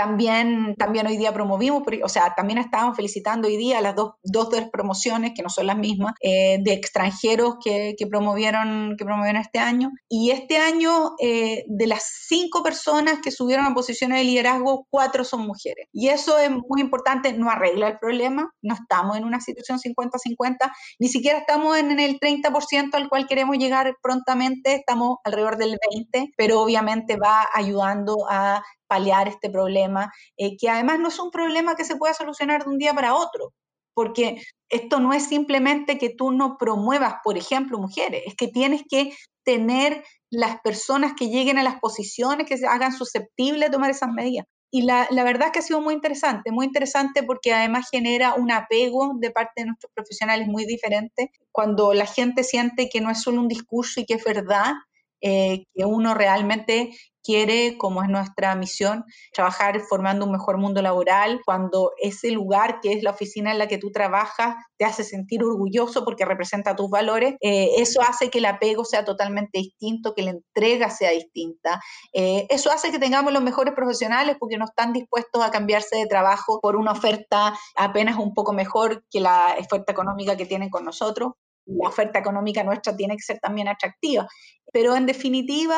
También, 0.00 0.76
también 0.76 1.06
hoy 1.06 1.18
día 1.18 1.30
promovimos, 1.34 1.82
o 2.02 2.08
sea, 2.08 2.32
también 2.34 2.58
estábamos 2.58 2.96
felicitando 2.96 3.48
hoy 3.48 3.58
día 3.58 3.82
las 3.82 3.94
dos, 3.94 4.14
dos 4.22 4.50
las 4.50 4.70
promociones, 4.70 5.32
que 5.36 5.42
no 5.42 5.50
son 5.50 5.66
las 5.66 5.76
mismas, 5.76 6.14
eh, 6.22 6.56
de 6.62 6.72
extranjeros 6.72 7.56
que, 7.62 7.96
que, 7.98 8.06
promovieron, 8.06 8.94
que 8.96 9.04
promovieron 9.04 9.42
este 9.42 9.58
año. 9.58 9.90
Y 10.08 10.30
este 10.30 10.56
año, 10.56 11.16
eh, 11.20 11.64
de 11.68 11.86
las 11.86 12.24
cinco 12.26 12.62
personas 12.62 13.18
que 13.22 13.30
subieron 13.30 13.66
a 13.66 13.74
posiciones 13.74 14.16
de 14.16 14.24
liderazgo, 14.24 14.86
cuatro 14.88 15.22
son 15.22 15.46
mujeres. 15.46 15.86
Y 15.92 16.08
eso 16.08 16.38
es 16.38 16.50
muy 16.50 16.80
importante, 16.80 17.34
no 17.34 17.50
arregla 17.50 17.88
el 17.88 17.98
problema, 17.98 18.50
no 18.62 18.72
estamos 18.72 19.18
en 19.18 19.24
una 19.24 19.42
situación 19.42 19.80
50-50, 19.80 20.72
ni 20.98 21.08
siquiera 21.08 21.40
estamos 21.40 21.76
en 21.76 22.00
el 22.00 22.18
30% 22.18 22.94
al 22.94 23.10
cual 23.10 23.26
queremos 23.26 23.58
llegar 23.58 23.94
prontamente, 24.02 24.76
estamos 24.76 25.18
alrededor 25.24 25.58
del 25.58 25.76
20%, 25.94 26.32
pero 26.38 26.62
obviamente 26.62 27.18
va 27.18 27.46
ayudando 27.52 28.16
a 28.30 28.62
paliar 28.90 29.28
este 29.28 29.48
problema, 29.48 30.12
eh, 30.36 30.56
que 30.58 30.68
además 30.68 30.98
no 30.98 31.08
es 31.08 31.18
un 31.20 31.30
problema 31.30 31.76
que 31.76 31.84
se 31.84 31.94
pueda 31.94 32.12
solucionar 32.12 32.64
de 32.64 32.70
un 32.70 32.78
día 32.78 32.92
para 32.92 33.14
otro, 33.14 33.52
porque 33.94 34.42
esto 34.68 34.98
no 34.98 35.12
es 35.12 35.28
simplemente 35.28 35.96
que 35.96 36.10
tú 36.10 36.32
no 36.32 36.56
promuevas, 36.58 37.14
por 37.22 37.38
ejemplo, 37.38 37.78
mujeres, 37.78 38.24
es 38.26 38.34
que 38.34 38.48
tienes 38.48 38.82
que 38.90 39.12
tener 39.44 40.02
las 40.28 40.60
personas 40.60 41.12
que 41.16 41.28
lleguen 41.28 41.58
a 41.58 41.62
las 41.62 41.78
posiciones 41.78 42.48
que 42.48 42.58
se 42.58 42.66
hagan 42.66 42.92
susceptibles 42.92 43.68
de 43.68 43.72
tomar 43.72 43.90
esas 43.90 44.10
medidas. 44.10 44.44
Y 44.72 44.82
la, 44.82 45.06
verdad 45.10 45.48
es 45.48 45.52
que 45.52 45.58
ha 45.60 45.62
sido 45.62 45.80
muy 45.80 45.94
interesante, 45.94 46.52
muy 46.52 46.66
interesante 46.66 47.22
porque 47.22 47.52
además 47.52 47.88
genera 47.90 48.34
un 48.34 48.52
apego 48.52 49.14
de 49.18 49.30
parte 49.30 49.62
de 49.62 49.66
nuestros 49.66 49.92
profesionales 49.92 50.46
muy 50.48 50.64
diferente. 50.64 51.32
Cuando 51.52 51.92
la 51.94 52.06
gente 52.06 52.44
siente 52.44 52.88
que 52.88 53.00
no 53.00 53.10
es 53.10 53.20
solo 53.22 53.40
un 53.40 53.48
discurso 53.48 54.00
y 54.00 54.06
que 54.06 54.14
es 54.14 54.24
verdad, 54.24 54.74
eh, 55.22 55.64
que 55.74 55.84
uno 55.84 56.14
realmente 56.14 56.96
quiere, 57.22 57.76
como 57.78 58.02
es 58.02 58.08
nuestra 58.08 58.54
misión, 58.54 59.04
trabajar 59.32 59.80
formando 59.88 60.26
un 60.26 60.32
mejor 60.32 60.58
mundo 60.58 60.82
laboral, 60.82 61.40
cuando 61.44 61.92
ese 62.00 62.30
lugar 62.30 62.80
que 62.80 62.92
es 62.92 63.02
la 63.02 63.10
oficina 63.10 63.52
en 63.52 63.58
la 63.58 63.68
que 63.68 63.78
tú 63.78 63.90
trabajas 63.90 64.56
te 64.76 64.84
hace 64.84 65.04
sentir 65.04 65.44
orgulloso 65.44 66.04
porque 66.04 66.24
representa 66.24 66.76
tus 66.76 66.88
valores, 66.88 67.34
eh, 67.40 67.70
eso 67.76 68.00
hace 68.02 68.30
que 68.30 68.38
el 68.38 68.46
apego 68.46 68.84
sea 68.84 69.04
totalmente 69.04 69.58
distinto, 69.58 70.14
que 70.14 70.22
la 70.22 70.30
entrega 70.30 70.90
sea 70.90 71.10
distinta. 71.10 71.80
Eh, 72.12 72.46
eso 72.48 72.70
hace 72.70 72.90
que 72.90 72.98
tengamos 72.98 73.32
los 73.32 73.42
mejores 73.42 73.74
profesionales 73.74 74.36
porque 74.38 74.56
no 74.56 74.64
están 74.64 74.92
dispuestos 74.92 75.42
a 75.42 75.50
cambiarse 75.50 75.96
de 75.96 76.06
trabajo 76.06 76.60
por 76.60 76.76
una 76.76 76.92
oferta 76.92 77.54
apenas 77.76 78.16
un 78.18 78.34
poco 78.34 78.52
mejor 78.52 79.04
que 79.10 79.20
la 79.20 79.56
oferta 79.58 79.92
económica 79.92 80.36
que 80.36 80.46
tienen 80.46 80.70
con 80.70 80.84
nosotros 80.84 81.32
la 81.78 81.88
oferta 81.88 82.18
económica 82.18 82.62
nuestra 82.62 82.96
tiene 82.96 83.16
que 83.16 83.22
ser 83.22 83.38
también 83.38 83.68
atractiva. 83.68 84.26
Pero 84.72 84.94
en 84.94 85.06
definitiva 85.06 85.76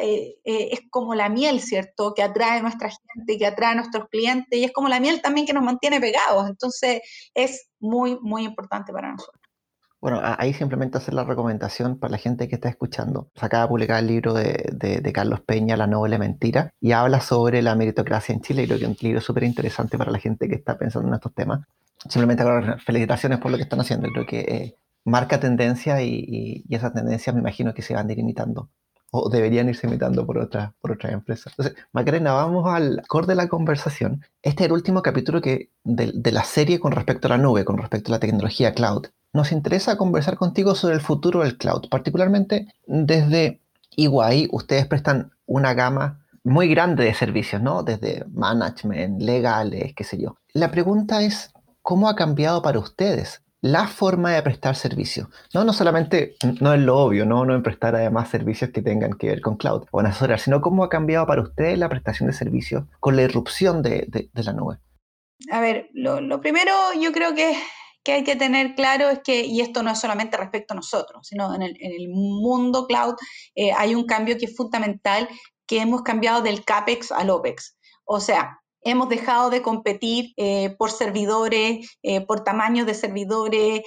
eh, 0.00 0.36
eh, 0.44 0.68
es 0.72 0.80
como 0.90 1.14
la 1.14 1.28
miel, 1.28 1.60
¿cierto? 1.60 2.14
Que 2.14 2.22
atrae 2.22 2.58
a 2.58 2.62
nuestra 2.62 2.90
gente, 2.90 3.38
que 3.38 3.46
atrae 3.46 3.72
a 3.72 3.74
nuestros 3.74 4.08
clientes 4.08 4.58
y 4.58 4.64
es 4.64 4.72
como 4.72 4.88
la 4.88 5.00
miel 5.00 5.20
también 5.20 5.46
que 5.46 5.52
nos 5.52 5.62
mantiene 5.62 6.00
pegados. 6.00 6.48
Entonces 6.48 7.02
es 7.34 7.68
muy, 7.78 8.18
muy 8.20 8.44
importante 8.44 8.92
para 8.92 9.12
nosotros. 9.12 9.40
Bueno, 10.00 10.22
ahí 10.22 10.54
simplemente 10.54 10.96
hacer 10.96 11.12
la 11.12 11.24
recomendación 11.24 11.98
para 11.98 12.12
la 12.12 12.16
gente 12.16 12.48
que 12.48 12.54
está 12.54 12.70
escuchando. 12.70 13.30
Se 13.34 13.44
acaba 13.44 13.64
de 13.64 13.68
publicar 13.68 13.98
el 13.98 14.06
libro 14.06 14.32
de, 14.32 15.12
Carlos 15.12 15.42
Peña, 15.42 15.76
La 15.76 15.86
Noble 15.86 16.18
Mentira, 16.18 16.72
y 16.80 16.92
habla 16.92 17.20
sobre 17.20 17.60
la 17.60 17.74
meritocracia 17.74 18.34
en 18.34 18.40
Chile, 18.40 18.62
y 18.62 18.66
creo 18.66 18.78
que 18.78 18.84
es 18.84 18.90
un 18.90 18.96
libro 18.98 19.20
súper 19.20 19.44
interesante 19.44 19.98
para 19.98 20.10
la 20.10 20.18
gente 20.18 20.48
que 20.48 20.54
está 20.54 20.78
pensando 20.78 21.08
en 21.08 21.14
estos 21.14 21.34
temas. 21.34 21.66
Simplemente 22.08 22.44
felicitaciones 22.78 23.40
por 23.40 23.50
lo 23.50 23.58
que 23.58 23.64
están 23.64 23.80
haciendo, 23.80 24.08
creo 24.08 24.24
que 24.24 24.40
eh, 24.40 24.76
marca 25.04 25.40
tendencia 25.40 26.02
y, 26.02 26.64
esas 26.70 26.92
tendencias 26.92 27.34
me 27.34 27.40
imagino 27.40 27.74
que 27.74 27.82
se 27.82 27.94
van 27.94 28.08
a 28.08 28.12
ir 28.12 28.18
imitando 28.18 28.70
o 29.12 29.28
deberían 29.28 29.68
irse 29.68 29.88
imitando 29.88 30.24
por 30.24 30.38
otras, 30.38 30.72
por 30.80 30.92
otras 30.92 31.12
empresas. 31.12 31.52
Entonces, 31.52 31.84
Macarena, 31.92 32.32
vamos 32.32 32.64
al 32.72 33.02
core 33.08 33.26
de 33.26 33.34
la 33.34 33.48
conversación. 33.48 34.24
Este 34.40 34.62
es 34.62 34.66
el 34.68 34.72
último 34.72 35.02
capítulo 35.02 35.40
que, 35.40 35.70
de, 35.82 36.30
la 36.30 36.44
serie 36.44 36.78
con 36.78 36.92
respecto 36.92 37.26
a 37.26 37.30
la 37.30 37.38
nube, 37.38 37.64
con 37.64 37.78
respecto 37.78 38.12
a 38.12 38.16
la 38.16 38.20
tecnología 38.20 38.72
cloud 38.72 39.08
nos 39.32 39.52
interesa 39.52 39.96
conversar 39.96 40.36
contigo 40.36 40.74
sobre 40.74 40.94
el 40.94 41.00
futuro 41.00 41.40
del 41.40 41.56
cloud, 41.56 41.88
particularmente 41.88 42.74
desde 42.86 43.60
EY, 43.96 44.48
ustedes 44.52 44.86
prestan 44.86 45.32
una 45.46 45.74
gama 45.74 46.26
muy 46.42 46.68
grande 46.68 47.04
de 47.04 47.14
servicios, 47.14 47.60
¿no? 47.62 47.82
Desde 47.82 48.24
management, 48.32 49.20
legales, 49.20 49.92
qué 49.94 50.04
sé 50.04 50.20
yo. 50.20 50.36
La 50.52 50.70
pregunta 50.70 51.22
es, 51.22 51.52
¿cómo 51.82 52.08
ha 52.08 52.16
cambiado 52.16 52.62
para 52.62 52.78
ustedes 52.78 53.42
la 53.60 53.86
forma 53.88 54.32
de 54.32 54.42
prestar 54.42 54.76
servicios? 54.76 55.28
No, 55.54 55.64
no 55.64 55.72
solamente, 55.72 56.36
no 56.60 56.72
es 56.72 56.80
lo 56.80 56.98
obvio, 56.98 57.26
¿no? 57.26 57.44
No 57.44 57.54
en 57.54 57.62
prestar 57.62 57.94
además 57.94 58.30
servicios 58.30 58.70
que 58.70 58.82
tengan 58.82 59.12
que 59.14 59.28
ver 59.28 59.40
con 59.40 59.56
cloud 59.56 59.84
o 59.90 60.00
en 60.00 60.06
asesorar, 60.06 60.40
sino 60.40 60.60
cómo 60.60 60.84
ha 60.84 60.88
cambiado 60.88 61.26
para 61.26 61.42
ustedes 61.42 61.78
la 61.78 61.88
prestación 61.88 62.28
de 62.28 62.32
servicios 62.32 62.84
con 63.00 63.16
la 63.16 63.22
irrupción 63.22 63.82
de, 63.82 64.30
la 64.32 64.52
nube. 64.52 64.78
A 65.50 65.60
ver, 65.60 65.88
lo, 65.94 66.20
lo 66.20 66.40
primero 66.40 66.72
yo 67.00 67.12
creo 67.12 67.34
que 67.34 67.54
que 68.02 68.12
hay 68.12 68.24
que 68.24 68.36
tener 68.36 68.74
claro 68.74 69.10
es 69.10 69.20
que, 69.20 69.44
y 69.44 69.60
esto 69.60 69.82
no 69.82 69.90
es 69.90 70.00
solamente 70.00 70.36
respecto 70.36 70.72
a 70.72 70.76
nosotros, 70.76 71.26
sino 71.26 71.54
en 71.54 71.62
el, 71.62 72.08
mundo 72.08 72.86
cloud 72.86 73.14
eh, 73.54 73.72
hay 73.72 73.94
un 73.94 74.06
cambio 74.06 74.38
que 74.38 74.46
es 74.46 74.56
fundamental, 74.56 75.28
que 75.66 75.80
hemos 75.80 76.02
cambiado 76.02 76.42
del 76.42 76.64
CAPEX 76.64 77.12
al 77.12 77.30
OPEX. 77.30 77.76
O 78.04 78.20
sea, 78.20 78.60
hemos 78.82 79.08
dejado 79.08 79.50
de 79.50 79.62
competir 79.62 80.32
eh, 80.36 80.74
por 80.78 80.90
servidores, 80.90 81.98
eh, 82.02 82.20
por 82.20 82.44
tamaños 82.44 82.86
de 82.86 82.94
servidores, 82.94 83.82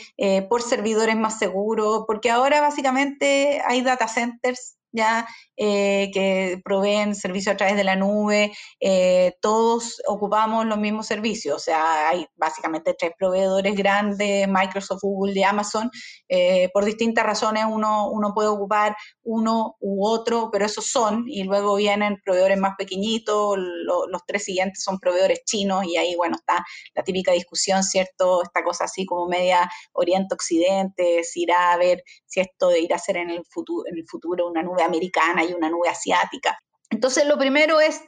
por 0.49 0.61
servidores 0.61 1.15
más 1.15 1.39
seguros, 1.39 2.03
porque 2.07 2.29
ahora 2.29 2.61
básicamente 2.61 3.61
hay 3.65 3.81
data 3.81 4.07
centers 4.07 4.77
ya 4.93 5.27
eh, 5.57 6.09
que 6.13 6.61
proveen 6.63 7.15
servicios 7.15 7.53
a 7.53 7.57
través 7.57 7.75
de 7.75 7.83
la 7.83 7.95
nube, 7.95 8.53
eh, 8.79 9.33
todos 9.41 10.01
ocupamos 10.07 10.65
los 10.65 10.77
mismos 10.77 11.07
servicios, 11.07 11.55
o 11.55 11.59
sea, 11.59 12.09
hay 12.09 12.25
básicamente 12.35 12.95
tres 12.97 13.11
proveedores 13.17 13.75
grandes, 13.75 14.47
Microsoft, 14.47 15.01
Google 15.01 15.33
y 15.35 15.43
Amazon, 15.43 15.89
eh, 16.29 16.69
por 16.73 16.85
distintas 16.85 17.25
razones 17.25 17.65
uno, 17.67 18.09
uno 18.11 18.33
puede 18.33 18.49
ocupar 18.49 18.95
uno 19.23 19.75
u 19.79 20.07
otro, 20.07 20.49
pero 20.51 20.65
esos 20.65 20.85
son, 20.85 21.25
y 21.27 21.43
luego 21.43 21.75
vienen 21.75 22.17
proveedores 22.23 22.59
más 22.59 22.73
pequeñitos, 22.77 23.57
los 23.57 24.21
tres 24.27 24.45
siguientes 24.45 24.83
son 24.83 24.99
proveedores 24.99 25.43
chinos, 25.45 25.85
y 25.85 25.97
ahí, 25.97 26.15
bueno, 26.15 26.37
está 26.37 26.63
la 26.93 27.03
típica 27.03 27.31
discusión, 27.31 27.83
¿cierto? 27.83 28.43
Esta 28.43 28.63
cosa 28.63 28.85
así 28.85 29.05
como 29.05 29.27
media 29.27 29.69
Oriente-Occidente, 29.93 31.23
si 31.23 31.43
irá 31.43 31.73
a 31.73 31.77
ver 31.77 32.03
si 32.25 32.41
esto 32.41 32.69
de 32.69 32.81
ir 32.81 32.93
a 32.93 32.99
ser 32.99 33.17
en 33.17 33.29
el 33.31 33.43
futuro, 33.49 33.87
en 33.87 33.97
el 33.97 34.05
futuro 34.07 34.47
una 34.47 34.61
nube 34.61 34.82
americana 34.83 35.43
y 35.43 35.53
una 35.53 35.69
nube 35.69 35.89
asiática. 35.89 36.57
Entonces, 36.89 37.25
lo 37.25 37.37
primero 37.37 37.79
es, 37.79 38.01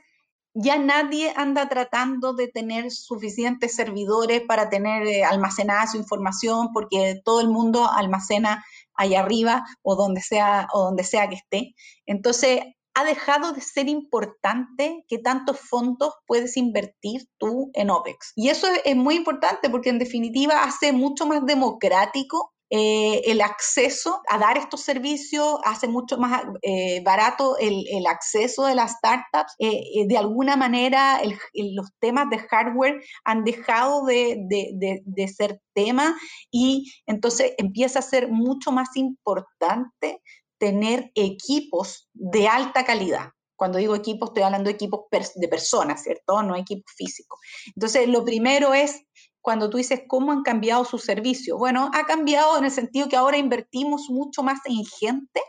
ya 0.53 0.77
nadie 0.77 1.33
anda 1.35 1.67
tratando 1.67 2.33
de 2.33 2.47
tener 2.47 2.89
suficientes 2.89 3.75
servidores 3.75 4.41
para 4.41 4.69
tener 4.69 5.05
eh, 5.05 5.23
almacenada 5.25 5.85
su 5.87 5.97
información, 5.97 6.69
porque 6.73 7.19
todo 7.25 7.41
el 7.41 7.49
mundo 7.49 7.89
almacena 7.89 8.63
ahí 8.93 9.15
arriba 9.15 9.65
o 9.81 9.95
donde 9.95 10.21
sea, 10.21 10.67
o 10.71 10.85
donde 10.85 11.03
sea 11.03 11.27
que 11.27 11.35
esté. 11.35 11.75
Entonces, 12.05 12.61
ha 12.95 13.03
dejado 13.03 13.51
de 13.51 13.59
ser 13.59 13.89
importante 13.89 15.03
qué 15.09 15.17
tantos 15.17 15.59
fondos 15.59 16.13
puedes 16.25 16.55
invertir 16.55 17.27
tú 17.37 17.69
en 17.73 17.89
OPEX. 17.89 18.31
Y 18.37 18.47
eso 18.47 18.67
es 18.85 18.95
muy 18.95 19.15
importante 19.15 19.69
porque 19.69 19.89
en 19.89 19.99
definitiva 19.99 20.63
hace 20.63 20.93
mucho 20.93 21.25
más 21.25 21.45
democrático 21.45 22.54
eh, 22.71 23.21
el 23.25 23.41
acceso 23.41 24.21
a 24.27 24.39
dar 24.39 24.57
estos 24.57 24.81
servicios 24.81 25.59
hace 25.63 25.87
mucho 25.87 26.17
más 26.17 26.43
eh, 26.63 27.01
barato 27.03 27.57
el, 27.59 28.05
acceso 28.07 28.65
de 28.65 28.75
las 28.75 28.93
startups. 28.93 29.53
Eh, 29.59 30.05
de 30.07 30.17
alguna 30.17 30.55
manera, 30.55 31.21
los 31.53 31.91
temas 31.99 32.29
de 32.29 32.39
hardware 32.39 33.03
han 33.23 33.43
dejado 33.43 34.05
de, 34.05 35.31
ser 35.35 35.61
tema 35.73 36.15
y 36.51 36.91
entonces 37.05 37.53
empieza 37.57 37.99
a 37.99 38.03
ser 38.03 38.29
mucho 38.29 38.71
más 38.71 38.95
importante 38.95 40.21
tener 40.57 41.11
equipos 41.13 42.09
de 42.13 42.47
alta 42.47 42.83
calidad. 42.85 43.29
Cuando 43.55 43.77
digo 43.77 43.95
equipos, 43.95 44.29
estoy 44.29 44.43
hablando 44.43 44.69
de 44.69 44.75
equipos 44.75 45.01
de 45.35 45.47
personas, 45.47 46.03
¿cierto? 46.03 46.41
No 46.43 46.55
equipos 46.55 46.91
físicos. 46.97 47.39
Entonces, 47.67 48.07
lo 48.07 48.25
primero 48.25 48.73
es 48.73 49.05
cuando 49.45 49.69
tú 49.69 49.77
dices 49.77 50.01
cómo 50.07 50.31
han 50.31 50.41
cambiado 50.41 50.83
sus 50.85 51.03
servicios. 51.03 51.59
Bueno, 51.59 51.91
ha 51.93 52.07
cambiado 52.07 52.57
en 52.57 52.65
el 52.65 52.71
sentido 52.71 53.07
que 53.07 53.15
ahora 53.15 53.37
invertimos 53.37 54.09
mucho 54.09 54.41
más 54.41 54.59
en 54.65 54.83
gente 54.83 55.39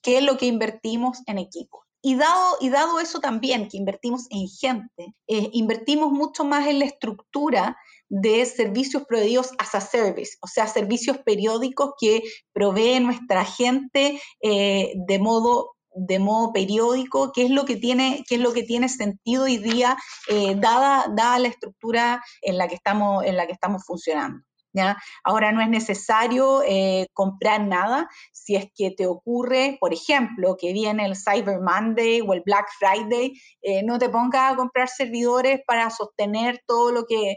que 0.00 0.22
lo 0.22 0.38
que 0.38 0.46
invertimos 0.46 1.18
en 1.26 1.36
equipos. 1.36 1.82
Y 2.00 2.14
dado, 2.16 2.56
y 2.60 2.70
dado 2.70 2.98
eso 2.98 3.20
también, 3.20 3.68
que 3.68 3.76
invertimos 3.76 4.26
en 4.30 4.48
gente, 4.48 5.14
eh, 5.28 5.50
invertimos 5.52 6.10
mucho 6.10 6.44
más 6.44 6.66
en 6.66 6.78
la 6.78 6.86
estructura 6.86 7.76
de 8.08 8.44
servicios 8.46 9.04
proveídos 9.04 9.50
as 9.58 9.74
a 9.74 9.80
service, 9.82 10.38
o 10.40 10.46
sea, 10.46 10.66
servicios 10.66 11.18
periódicos 11.18 11.92
que 12.00 12.22
provee 12.54 13.00
nuestra 13.00 13.44
gente 13.44 14.18
eh, 14.40 14.94
de 14.96 15.18
modo 15.18 15.72
de 15.94 16.18
modo 16.18 16.52
periódico, 16.52 17.32
qué 17.32 17.44
es 17.44 17.50
lo 17.50 17.64
que 17.64 17.76
tiene, 17.76 18.24
qué 18.28 18.36
es 18.36 18.40
lo 18.40 18.52
que 18.52 18.62
tiene 18.62 18.88
sentido 18.88 19.44
hoy 19.44 19.58
día, 19.58 19.96
eh, 20.28 20.54
dada, 20.56 21.06
dada 21.14 21.38
la 21.38 21.48
estructura 21.48 22.22
en 22.40 22.58
la 22.58 22.68
que 22.68 22.74
estamos, 22.74 23.24
en 23.24 23.36
la 23.36 23.46
que 23.46 23.52
estamos 23.52 23.84
funcionando. 23.84 24.44
¿Ya? 24.74 24.96
Ahora 25.22 25.52
no 25.52 25.60
es 25.60 25.68
necesario 25.68 26.62
eh, 26.66 27.06
comprar 27.12 27.60
nada 27.60 28.08
si 28.32 28.56
es 28.56 28.68
que 28.74 28.90
te 28.90 29.06
ocurre, 29.06 29.76
por 29.78 29.92
ejemplo, 29.92 30.56
que 30.58 30.72
viene 30.72 31.04
el 31.04 31.14
Cyber 31.14 31.60
Monday 31.60 32.22
o 32.22 32.32
el 32.32 32.40
Black 32.40 32.68
Friday, 32.78 33.34
eh, 33.60 33.82
no 33.82 33.98
te 33.98 34.08
pongas 34.08 34.54
a 34.54 34.56
comprar 34.56 34.88
servidores 34.88 35.60
para 35.66 35.90
sostener 35.90 36.62
todo 36.66 36.90
lo 36.90 37.04
que, 37.04 37.36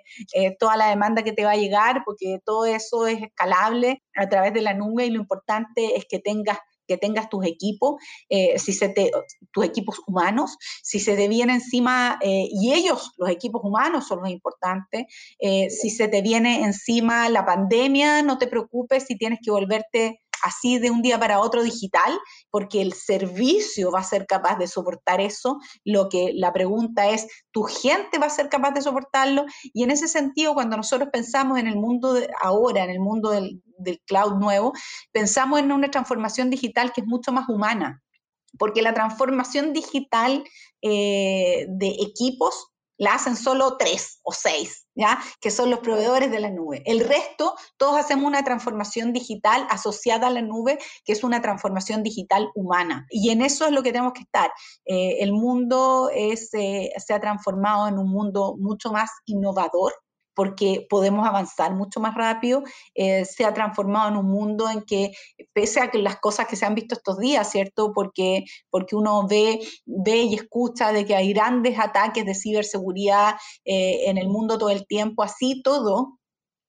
toda 0.59 0.77
la 0.77 0.87
demanda 0.87 1.23
que 1.23 1.33
te 1.33 1.43
va 1.43 1.51
a 1.51 1.57
llegar, 1.57 2.03
porque 2.05 2.39
todo 2.45 2.67
eso 2.67 3.05
es 3.05 3.21
escalable 3.21 4.01
a 4.15 4.29
través 4.29 4.53
de 4.53 4.61
la 4.61 4.73
nube 4.73 5.05
y 5.05 5.09
lo 5.09 5.19
importante 5.19 5.97
es 5.97 6.05
que 6.09 6.19
tengas 6.19 6.59
que 6.87 6.97
tengas 6.97 7.29
tus 7.29 7.45
equipos, 7.45 7.95
eh, 8.29 8.57
si 8.59 8.73
se 8.73 8.89
te, 8.89 9.11
tus 9.51 9.65
equipos 9.65 10.01
humanos, 10.07 10.57
si 10.83 10.99
se 10.99 11.15
te 11.15 11.27
viene 11.27 11.53
encima, 11.53 12.19
eh, 12.21 12.47
y 12.51 12.73
ellos, 12.73 13.11
los 13.17 13.29
equipos 13.29 13.61
humanos 13.63 14.07
son 14.07 14.21
los 14.21 14.29
importantes, 14.29 15.05
eh, 15.39 15.69
si 15.69 15.89
se 15.89 16.07
te 16.07 16.21
viene 16.21 16.63
encima 16.63 17.29
la 17.29 17.45
pandemia, 17.45 18.21
no 18.21 18.37
te 18.37 18.47
preocupes 18.47 19.05
si 19.07 19.17
tienes 19.17 19.39
que 19.43 19.51
volverte 19.51 20.21
así 20.43 20.79
de 20.79 20.91
un 20.91 21.01
día 21.01 21.19
para 21.19 21.39
otro 21.39 21.63
digital, 21.63 22.19
porque 22.49 22.81
el 22.81 22.93
servicio 22.93 23.91
va 23.91 23.99
a 23.99 24.03
ser 24.03 24.25
capaz 24.25 24.57
de 24.57 24.67
soportar 24.67 25.21
eso. 25.21 25.59
Lo 25.83 26.09
que 26.09 26.31
la 26.33 26.53
pregunta 26.53 27.09
es, 27.09 27.27
¿tu 27.51 27.63
gente 27.63 28.17
va 28.17 28.27
a 28.27 28.29
ser 28.29 28.49
capaz 28.49 28.71
de 28.71 28.81
soportarlo? 28.81 29.45
Y 29.73 29.83
en 29.83 29.91
ese 29.91 30.07
sentido, 30.07 30.53
cuando 30.53 30.77
nosotros 30.77 31.09
pensamos 31.11 31.59
en 31.59 31.67
el 31.67 31.75
mundo 31.75 32.13
de 32.13 32.29
ahora, 32.41 32.83
en 32.83 32.89
el 32.89 32.99
mundo 32.99 33.29
del, 33.31 33.61
cloud 34.05 34.35
nuevo, 34.35 34.73
pensamos 35.11 35.59
en 35.59 35.71
una 35.71 35.91
transformación 35.91 36.49
digital 36.49 36.93
que 36.93 37.01
es 37.01 37.07
mucho 37.07 37.33
más 37.33 37.49
humana, 37.49 38.01
porque 38.57 38.81
la 38.81 38.93
transformación 38.93 39.73
digital 39.73 40.43
eh, 40.81 41.65
de 41.67 41.87
equipos 41.99 42.71
la 42.97 43.15
hacen 43.15 43.35
solo 43.35 43.75
tres 43.77 44.19
o 44.23 44.31
seis, 44.31 44.84
¿ya? 44.95 45.19
Que 45.39 45.51
son 45.51 45.69
los 45.69 45.79
proveedores 45.79 46.31
de 46.31 46.39
la 46.39 46.49
nube. 46.49 46.81
El 46.85 47.01
resto, 47.01 47.55
todos 47.77 47.97
hacemos 47.97 48.25
una 48.25 48.43
transformación 48.43 49.13
digital 49.13 49.67
asociada 49.69 50.27
a 50.27 50.31
la 50.31 50.41
nube, 50.41 50.79
que 51.03 51.13
es 51.13 51.23
una 51.23 51.41
transformación 51.41 52.01
digital 52.01 52.49
humana. 52.55 53.05
Y 53.09 53.29
en 53.29 53.41
eso 53.41 53.65
es 53.65 53.71
lo 53.71 53.83
que 53.83 53.91
tenemos 53.91 54.13
que 54.13 54.21
estar. 54.21 54.51
Eh, 54.85 55.17
el 55.19 55.33
mundo 55.33 56.09
eh, 56.13 56.37
se 56.37 57.13
ha 57.13 57.19
transformado 57.19 57.87
en 57.87 57.99
un 57.99 58.09
mundo 58.09 58.55
mucho 58.57 58.91
más 58.91 59.11
innovador, 59.25 59.93
porque 60.35 60.85
podemos 60.89 61.27
avanzar 61.27 61.73
mucho 61.73 61.99
más 61.99 62.15
rápido, 62.15 62.63
eh, 62.93 63.25
se 63.25 63.45
ha 63.45 63.53
transformado 63.53 64.09
en 64.09 64.17
un 64.17 64.27
mundo 64.27 64.69
en 64.69 64.83
que, 64.83 65.11
pese 65.53 65.79
a 65.79 65.89
que 65.89 65.99
las 65.99 66.17
cosas 66.19 66.47
que 66.47 66.55
se 66.55 66.65
han 66.65 66.75
visto 66.75 66.95
estos 66.95 67.17
días, 67.17 67.49
¿cierto? 67.49 67.91
Porque, 67.93 68.43
porque 68.69 68.95
uno 68.95 69.27
ve, 69.27 69.59
ve 69.85 70.17
y 70.23 70.35
escucha 70.35 70.91
de 70.91 71.05
que 71.05 71.15
hay 71.15 71.33
grandes 71.33 71.79
ataques 71.79 72.25
de 72.25 72.35
ciberseguridad 72.35 73.35
eh, 73.63 74.09
en 74.09 74.17
el 74.17 74.27
mundo 74.27 74.57
todo 74.57 74.69
el 74.69 74.85
tiempo, 74.85 75.23
así 75.23 75.61
todo, 75.63 76.19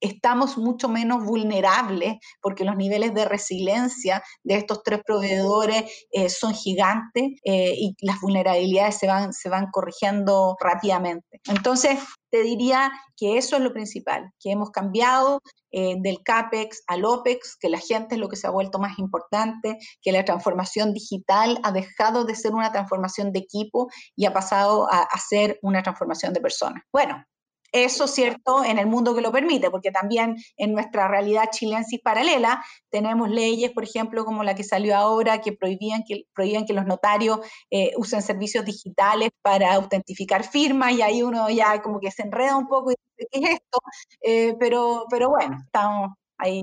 estamos 0.00 0.58
mucho 0.58 0.88
menos 0.88 1.24
vulnerables 1.24 2.16
porque 2.40 2.64
los 2.64 2.76
niveles 2.76 3.14
de 3.14 3.24
resiliencia 3.24 4.22
de 4.42 4.56
estos 4.56 4.82
tres 4.82 5.00
proveedores 5.04 5.84
eh, 6.10 6.28
son 6.28 6.54
gigantes 6.54 7.32
eh, 7.44 7.74
y 7.76 7.94
las 8.00 8.20
vulnerabilidades 8.20 8.98
se 8.98 9.06
van, 9.06 9.32
se 9.32 9.48
van 9.48 9.66
corrigiendo 9.70 10.56
rápidamente. 10.60 11.40
Entonces, 11.48 11.98
te 12.36 12.42
diría 12.42 12.92
que 13.16 13.38
eso 13.38 13.56
es 13.56 13.62
lo 13.62 13.72
principal, 13.72 14.30
que 14.38 14.50
hemos 14.50 14.70
cambiado 14.70 15.40
eh, 15.72 15.94
del 15.98 16.22
CAPEX 16.22 16.82
al 16.86 17.06
OPEX, 17.06 17.56
que 17.58 17.70
la 17.70 17.78
gente 17.78 18.14
es 18.14 18.20
lo 18.20 18.28
que 18.28 18.36
se 18.36 18.46
ha 18.46 18.50
vuelto 18.50 18.78
más 18.78 18.98
importante, 18.98 19.78
que 20.02 20.12
la 20.12 20.24
transformación 20.24 20.92
digital 20.92 21.58
ha 21.62 21.72
dejado 21.72 22.24
de 22.24 22.34
ser 22.34 22.52
una 22.52 22.72
transformación 22.72 23.32
de 23.32 23.38
equipo 23.38 23.88
y 24.14 24.26
ha 24.26 24.34
pasado 24.34 24.86
a, 24.92 25.02
a 25.02 25.18
ser 25.18 25.58
una 25.62 25.82
transformación 25.82 26.34
de 26.34 26.40
personas. 26.42 26.82
Bueno, 26.92 27.24
eso 27.72 28.06
cierto 28.06 28.64
en 28.64 28.78
el 28.78 28.86
mundo 28.86 29.14
que 29.14 29.20
lo 29.20 29.32
permite, 29.32 29.70
porque 29.70 29.90
también 29.90 30.36
en 30.56 30.72
nuestra 30.72 31.08
realidad 31.08 31.48
chilensis 31.50 32.00
paralela 32.00 32.64
tenemos 32.90 33.30
leyes, 33.30 33.70
por 33.72 33.84
ejemplo, 33.84 34.24
como 34.24 34.44
la 34.44 34.54
que 34.54 34.64
salió 34.64 34.96
ahora, 34.96 35.40
que 35.40 35.52
prohibían 35.52 36.02
que, 36.06 36.24
prohíben 36.34 36.66
que 36.66 36.72
los 36.72 36.86
notarios 36.86 37.40
eh, 37.70 37.92
usen 37.96 38.22
servicios 38.22 38.64
digitales 38.64 39.30
para 39.42 39.74
autentificar 39.74 40.44
firmas, 40.44 40.92
y 40.92 41.02
ahí 41.02 41.22
uno 41.22 41.50
ya 41.50 41.82
como 41.82 42.00
que 42.00 42.10
se 42.10 42.22
enreda 42.22 42.56
un 42.56 42.68
poco 42.68 42.92
y 42.92 42.94
dice, 43.16 43.28
¿qué 43.30 43.38
es 43.40 43.50
esto? 43.50 43.78
Eh, 44.20 44.54
pero, 44.58 45.06
pero 45.10 45.30
bueno, 45.30 45.58
estamos 45.64 46.12
ahí 46.38 46.62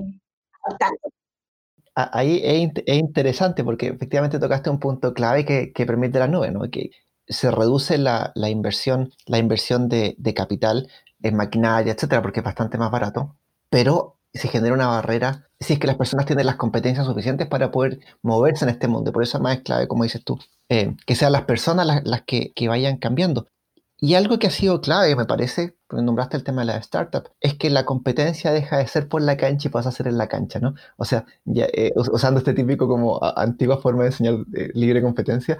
Ahí 1.96 2.40
es, 2.42 2.98
interesante 2.98 3.62
porque 3.62 3.88
efectivamente 3.88 4.40
tocaste 4.40 4.68
un 4.68 4.80
punto 4.80 5.14
clave 5.14 5.44
que, 5.44 5.86
permite 5.86 6.18
la 6.18 6.26
nube, 6.26 6.50
¿no? 6.50 6.62
Que 6.70 6.90
se 7.28 7.50
reduce 7.50 7.98
la, 7.98 8.32
inversión, 8.36 9.12
la 9.26 9.38
inversión 9.38 9.88
de, 9.88 10.14
de, 10.18 10.34
capital 10.34 10.88
en 11.22 11.36
maquinaria, 11.36 11.92
etcétera, 11.92 12.22
porque 12.22 12.40
es 12.40 12.44
bastante 12.44 12.78
más 12.78 12.90
barato, 12.90 13.36
pero 13.70 14.18
se 14.32 14.48
genera 14.48 14.74
una 14.74 14.88
barrera 14.88 15.48
si 15.64 15.74
es 15.74 15.78
que 15.78 15.86
las 15.86 15.96
personas 15.96 16.26
tienen 16.26 16.46
las 16.46 16.56
competencias 16.56 17.06
suficientes 17.06 17.48
para 17.48 17.70
poder 17.70 18.00
moverse 18.22 18.64
en 18.64 18.70
este 18.70 18.88
mundo. 18.88 19.12
Por 19.12 19.22
eso 19.22 19.40
más 19.40 19.56
es 19.56 19.62
clave, 19.62 19.88
como 19.88 20.04
dices 20.04 20.22
tú, 20.22 20.38
eh, 20.68 20.94
que 21.06 21.14
sean 21.14 21.32
las 21.32 21.42
personas 21.42 22.02
las, 22.04 22.22
que, 22.22 22.52
vayan 22.68 22.98
cambiando. 22.98 23.48
Y 23.98 24.14
algo 24.14 24.38
que 24.38 24.48
ha 24.48 24.50
sido 24.50 24.80
clave, 24.82 25.16
me 25.16 25.24
parece, 25.24 25.76
porque 25.86 26.04
nombraste 26.04 26.36
el 26.36 26.44
tema 26.44 26.62
de 26.62 26.66
la 26.66 26.76
startup, 26.78 27.30
es 27.40 27.54
que 27.54 27.70
la 27.70 27.86
competencia 27.86 28.52
deja 28.52 28.76
de 28.78 28.86
ser 28.86 29.08
por 29.08 29.22
la 29.22 29.36
cancha 29.36 29.68
y 29.68 29.70
pasa 29.70 29.88
a 29.88 29.92
ser 29.92 30.08
en 30.08 30.18
la 30.18 30.28
cancha, 30.28 30.58
¿no? 30.60 30.74
O 30.96 31.06
sea, 31.06 31.24
eh, 31.54 31.92
usando 31.96 32.38
este 32.38 32.52
típico 32.52 32.86
como 32.86 33.18
antigua 33.22 33.78
forma 33.78 34.02
de 34.02 34.08
enseñar 34.08 34.34
eh, 34.54 34.70
libre 34.74 35.00
competencia, 35.00 35.58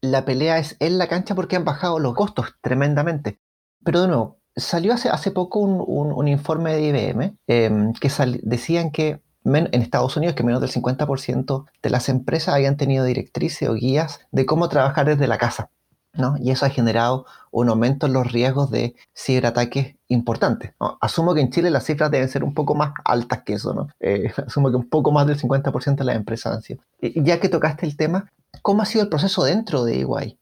la 0.00 0.24
pelea 0.24 0.58
es 0.58 0.76
en 0.80 0.98
la 0.98 1.08
cancha 1.08 1.34
porque 1.34 1.56
han 1.56 1.64
bajado 1.64 1.98
los 1.98 2.14
costos 2.14 2.54
tremendamente. 2.60 3.40
Pero 3.84 4.02
de 4.02 4.08
nuevo, 4.08 4.38
salió 4.56 4.92
hace, 4.92 5.08
hace 5.08 5.30
poco 5.30 5.60
un, 5.60 6.28
informe 6.28 6.74
de 6.74 6.82
IBM 6.88 7.36
em, 7.46 7.92
que 7.94 8.10
decían 8.42 8.90
que 8.90 9.22
en 9.44 9.82
Estados 9.82 10.16
Unidos 10.16 10.34
que 10.34 10.42
menos 10.42 10.60
del 10.60 10.70
50% 10.70 11.64
de 11.82 11.90
las 11.90 12.08
empresas 12.08 12.54
habían 12.54 12.76
tenido 12.76 13.04
directrices 13.04 13.68
o 13.68 13.74
guías 13.74 14.20
de 14.30 14.44
cómo 14.46 14.68
trabajar 14.68 15.06
desde 15.06 15.26
la 15.26 15.38
casa. 15.38 15.70
¿no? 16.14 16.36
Y 16.38 16.50
eso 16.50 16.66
ha 16.66 16.70
generado 16.70 17.26
un 17.50 17.68
aumento 17.68 18.06
en 18.06 18.12
los 18.12 18.32
riesgos 18.32 18.70
de 18.70 18.96
ciberataques 19.16 19.96
importantes. 20.08 20.72
Asumo 21.00 21.34
que 21.34 21.40
en 21.40 21.50
Chile 21.50 21.70
las 21.70 21.84
cifras 21.84 22.10
deben 22.10 22.28
ser 22.28 22.44
un 22.44 22.54
poco 22.54 22.74
más 22.74 22.92
altas 23.04 23.42
que 23.44 23.54
eso. 23.54 23.72
¿no? 23.72 23.88
Eh, 24.00 24.32
asumo 24.46 24.70
que 24.70 24.76
un 24.76 24.88
poco 24.88 25.12
más 25.12 25.26
del 25.26 25.38
50% 25.38 25.96
de 25.96 26.04
las 26.04 26.16
empresas 26.16 26.56
han 26.56 26.62
sido. 26.62 26.82
Ya 27.00 27.40
que 27.40 27.48
tocaste 27.48 27.86
el 27.86 27.96
tema, 27.96 28.30
¿cómo 28.62 28.82
ha 28.82 28.86
sido 28.86 29.04
el 29.04 29.10
proceso 29.10 29.44
dentro 29.44 29.84
de 29.84 30.00
EY? 30.00 30.37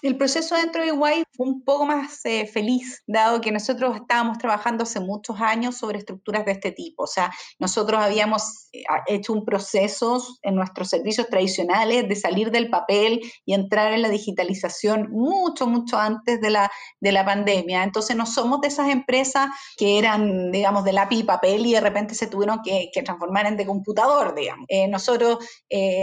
El 0.00 0.16
proceso 0.16 0.54
dentro 0.54 0.80
de 0.82 0.88
Iguay 0.88 1.24
fue 1.32 1.48
un 1.48 1.64
poco 1.64 1.84
más 1.84 2.24
eh, 2.24 2.46
feliz, 2.46 3.02
dado 3.08 3.40
que 3.40 3.50
nosotros 3.50 3.96
estábamos 3.96 4.38
trabajando 4.38 4.84
hace 4.84 5.00
muchos 5.00 5.40
años 5.40 5.76
sobre 5.76 5.98
estructuras 5.98 6.44
de 6.44 6.52
este 6.52 6.70
tipo. 6.70 7.02
O 7.02 7.06
sea, 7.08 7.32
nosotros 7.58 8.00
habíamos 8.00 8.68
eh, 8.72 8.84
hecho 9.08 9.32
un 9.32 9.44
proceso 9.44 10.24
en 10.42 10.54
nuestros 10.54 10.88
servicios 10.88 11.26
tradicionales 11.28 12.08
de 12.08 12.14
salir 12.14 12.52
del 12.52 12.70
papel 12.70 13.20
y 13.44 13.54
entrar 13.54 13.92
en 13.92 14.02
la 14.02 14.08
digitalización 14.08 15.10
mucho, 15.10 15.66
mucho 15.66 15.98
antes 15.98 16.40
de 16.40 16.50
la, 16.50 16.70
de 17.00 17.10
la 17.10 17.24
pandemia. 17.24 17.82
Entonces, 17.82 18.14
no 18.14 18.24
somos 18.24 18.60
de 18.60 18.68
esas 18.68 18.90
empresas 18.90 19.48
que 19.76 19.98
eran, 19.98 20.52
digamos, 20.52 20.84
de 20.84 20.92
lápiz 20.92 21.18
y 21.18 21.24
papel 21.24 21.66
y 21.66 21.72
de 21.72 21.80
repente 21.80 22.14
se 22.14 22.28
tuvieron 22.28 22.60
que, 22.62 22.88
transformar 23.04 23.46
en 23.46 23.56
de 23.56 23.66
computador, 23.66 24.34
digamos. 24.34 24.66
Eh, 24.68 24.86
nosotros 24.86 25.38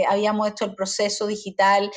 habíamos 0.08 0.48
hecho 0.48 0.64
el 0.64 0.74
proceso 0.74 1.26
digital 1.26 1.90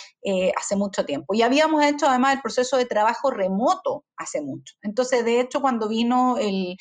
hace 0.55 0.75
mucho 0.75 1.05
tiempo 1.05 1.33
y 1.33 1.41
habíamos 1.41 1.83
hecho 1.89 2.07
además 2.07 2.35
el 2.35 2.41
proceso 2.41 2.77
de 2.77 2.85
trabajo 2.85 3.31
remoto 3.31 4.05
hace 4.17 4.41
mucho. 4.41 4.75
Entonces, 4.81 5.25
de 5.25 5.39
hecho, 5.39 5.61
cuando 5.61 5.87
vino 5.87 6.37
el, 6.37 6.77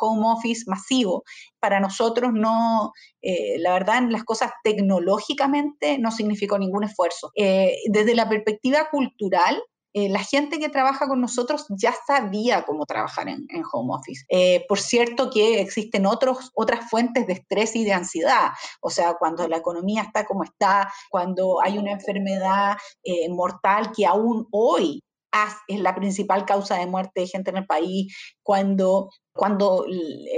home 0.00 0.26
office 0.26 0.64
masivo, 0.66 1.24
para 1.60 1.80
nosotros 1.80 2.32
no, 2.32 2.92
eh, 3.22 3.58
la 3.58 3.72
verdad, 3.72 4.02
las 4.08 4.24
cosas 4.24 4.52
tecnológicamente 4.62 5.98
no 5.98 6.10
significó 6.10 6.58
ningún 6.58 6.84
esfuerzo. 6.84 7.30
Eh, 7.36 7.76
desde 7.86 8.14
la 8.14 8.28
perspectiva 8.28 8.88
cultural, 8.90 9.62
eh, 9.94 10.10
la 10.10 10.18
gente 10.18 10.58
que 10.58 10.68
trabaja 10.68 11.08
con 11.08 11.20
nosotros 11.20 11.66
ya 11.70 11.94
sabía 12.06 12.64
cómo 12.64 12.84
trabajar 12.84 13.28
en, 13.28 13.46
home 13.72 13.94
office. 13.94 14.26
por 14.68 14.78
cierto 14.78 15.30
que 15.30 15.60
existen 15.60 16.04
otros, 16.04 16.50
otras 16.54 16.90
fuentes 16.90 17.26
de 17.26 17.32
estrés 17.34 17.74
y 17.76 17.84
de 17.84 17.94
ansiedad, 17.94 18.50
o 18.80 18.90
sea, 18.90 19.14
cuando 19.14 19.48
la 19.48 19.56
economía 19.56 20.02
está 20.02 20.26
como 20.26 20.44
está, 20.44 20.92
cuando 21.08 21.62
hay 21.62 21.78
una 21.78 21.92
enfermedad 21.92 22.76
mortal 23.30 23.90
que 23.96 24.04
aún 24.04 24.46
hoy 24.50 25.02
es 25.68 25.80
la 25.80 25.94
principal 25.94 26.44
causa 26.44 26.78
de 26.78 26.86
muerte 26.86 27.20
de 27.20 27.26
gente 27.26 27.50
en 27.50 27.58
el 27.58 27.66
país, 27.66 28.14
cuando 28.42 29.10
cuando 29.34 29.84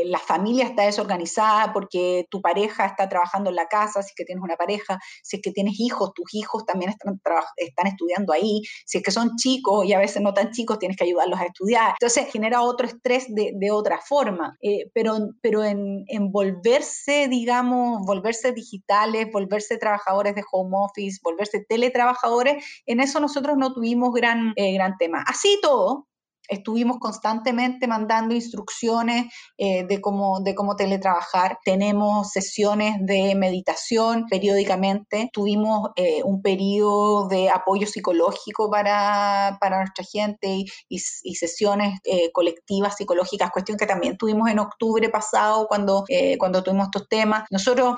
la 0.06 0.18
familia 0.18 0.64
está 0.64 0.84
desorganizada 0.84 1.72
porque 1.72 2.26
tu 2.30 2.40
pareja 2.40 2.86
está 2.86 3.08
trabajando 3.08 3.50
en 3.50 3.56
la 3.56 3.68
casa, 3.68 4.02
si 4.02 4.10
es 4.10 4.14
que 4.14 4.24
tienes 4.24 4.42
una 4.42 4.56
pareja, 4.56 4.98
si 5.22 5.36
es 5.36 5.42
que 5.42 5.52
tienes 5.52 5.78
hijos, 5.78 6.14
tus 6.14 6.34
hijos 6.34 6.64
también 6.64 6.90
están, 6.90 7.20
están 7.56 7.86
estudiando 7.86 8.32
ahí, 8.32 8.62
si 8.86 8.98
es 8.98 9.04
que 9.04 9.10
son 9.10 9.36
chicos 9.36 9.84
y 9.84 9.92
a 9.92 9.98
veces 9.98 10.22
no 10.22 10.32
tan 10.32 10.50
chicos, 10.50 10.78
tienes 10.78 10.96
que 10.96 11.04
ayudarlos 11.04 11.38
a 11.38 11.44
estudiar. 11.44 11.90
Entonces 12.00 12.32
genera 12.32 12.62
otro 12.62 12.86
estrés 12.86 13.26
de, 13.28 13.52
de 13.54 13.70
otra 13.70 14.00
forma, 14.00 14.56
eh, 14.62 14.90
pero, 14.94 15.16
pero 15.42 15.62
en, 15.62 16.04
volverse, 16.32 17.28
digamos, 17.28 18.04
volverse 18.06 18.52
digitales, 18.52 19.30
volverse 19.32 19.76
trabajadores 19.78 20.34
de 20.34 20.44
home 20.50 20.76
office, 20.78 21.20
volverse 21.22 21.64
teletrabajadores, 21.68 22.64
en 22.86 23.00
eso 23.00 23.20
nosotros 23.20 23.56
no 23.56 23.72
tuvimos 23.72 24.12
gran, 24.12 24.52
eh, 24.56 24.72
gran 24.72 24.96
tema. 24.96 25.22
Así 25.26 25.58
todo, 25.62 26.06
estuvimos 26.48 26.98
constantemente 26.98 27.86
mandando 27.86 28.34
instrucciones 28.34 29.32
eh, 29.58 29.84
de, 29.86 30.00
cómo, 30.00 30.40
de 30.40 30.54
cómo 30.54 30.76
teletrabajar. 30.76 31.58
Tenemos 31.64 32.30
sesiones 32.30 32.96
de 33.00 33.34
meditación 33.34 34.26
periódicamente. 34.28 35.30
Tuvimos 35.32 35.90
eh, 35.96 36.22
un 36.24 36.42
periodo 36.42 37.28
de 37.28 37.50
apoyo 37.50 37.86
psicológico 37.86 38.70
para, 38.70 39.58
para 39.60 39.78
nuestra 39.78 40.04
gente 40.04 40.64
y, 40.88 40.98
sesiones 40.98 41.98
eh, 42.04 42.32
colectivas 42.32 42.96
psicológicas, 42.96 43.50
cuestión 43.50 43.76
que 43.76 43.86
también 43.86 44.16
tuvimos 44.16 44.48
en 44.48 44.58
octubre 44.58 45.08
pasado 45.10 45.66
cuando, 45.68 46.04
cuando 46.38 46.62
tuvimos 46.62 46.86
estos 46.86 47.08
temas. 47.08 47.44
Nosotros 47.50 47.96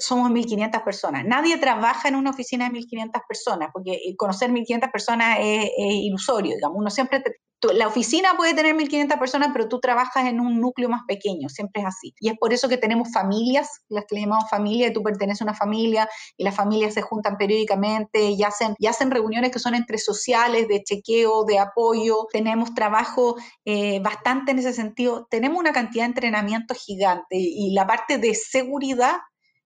somos 0.00 0.30
1.500 0.30 0.82
personas. 0.82 1.24
Nadie 1.26 1.58
trabaja 1.58 2.08
en 2.08 2.16
una 2.16 2.30
oficina 2.30 2.68
de 2.68 2.78
1.500 2.78 3.20
personas, 3.28 3.68
porque 3.72 3.98
conocer 4.16 4.50
1.500 4.50 4.90
personas 4.90 5.38
es, 5.40 5.64
es, 5.76 5.94
ilusorio, 5.94 6.54
digamos. 6.54 6.78
Uno 6.78 6.90
siempre 6.90 7.22
la 7.62 7.88
oficina 7.88 8.34
puede 8.36 8.54
tener 8.54 8.76
1.500 8.76 9.18
personas, 9.18 9.50
pero 9.52 9.68
tú 9.68 9.80
trabajas 9.80 10.26
en 10.26 10.38
un 10.38 10.60
núcleo 10.60 10.88
más 10.88 11.02
pequeño, 11.08 11.48
siempre 11.48 11.82
es 11.82 11.88
así. 11.88 12.14
Y 12.20 12.28
es 12.28 12.38
por 12.38 12.52
eso 12.52 12.68
que 12.68 12.76
tenemos 12.76 13.10
familias, 13.12 13.82
las 13.88 14.04
que 14.06 14.14
le 14.14 14.22
llamamos 14.22 14.48
familia, 14.48 14.88
y 14.88 14.92
tú 14.92 15.02
perteneces 15.02 15.42
a 15.42 15.44
una 15.44 15.54
familia, 15.54 16.08
y 16.36 16.44
las 16.44 16.54
familias 16.54 16.94
se 16.94 17.02
juntan 17.02 17.36
periódicamente 17.36 18.30
y 18.30 18.42
hacen, 18.44 18.74
y 18.78 18.86
hacen 18.86 19.10
reuniones 19.10 19.50
que 19.50 19.58
son 19.58 19.74
entre 19.74 19.98
sociales, 19.98 20.68
de 20.68 20.84
chequeo, 20.84 21.44
de 21.44 21.58
apoyo. 21.58 22.28
Tenemos 22.32 22.74
trabajo 22.74 23.36
eh, 23.64 24.00
bastante 24.00 24.52
en 24.52 24.60
ese 24.60 24.72
sentido. 24.72 25.26
Tenemos 25.28 25.58
una 25.58 25.72
cantidad 25.72 26.04
de 26.04 26.10
entrenamiento 26.10 26.74
gigante 26.74 27.36
y 27.36 27.72
la 27.72 27.86
parte 27.86 28.18
de 28.18 28.34
seguridad 28.34 29.16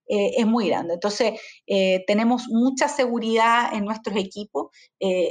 eh, 0.09 0.33
es 0.39 0.47
muy 0.47 0.69
grande. 0.69 0.95
Entonces, 0.95 1.41
eh, 1.67 2.05
tenemos 2.07 2.47
mucha 2.49 2.89
seguridad 2.89 3.75
en 3.75 3.85
nuestros 3.85 4.17
equipos. 4.17 4.71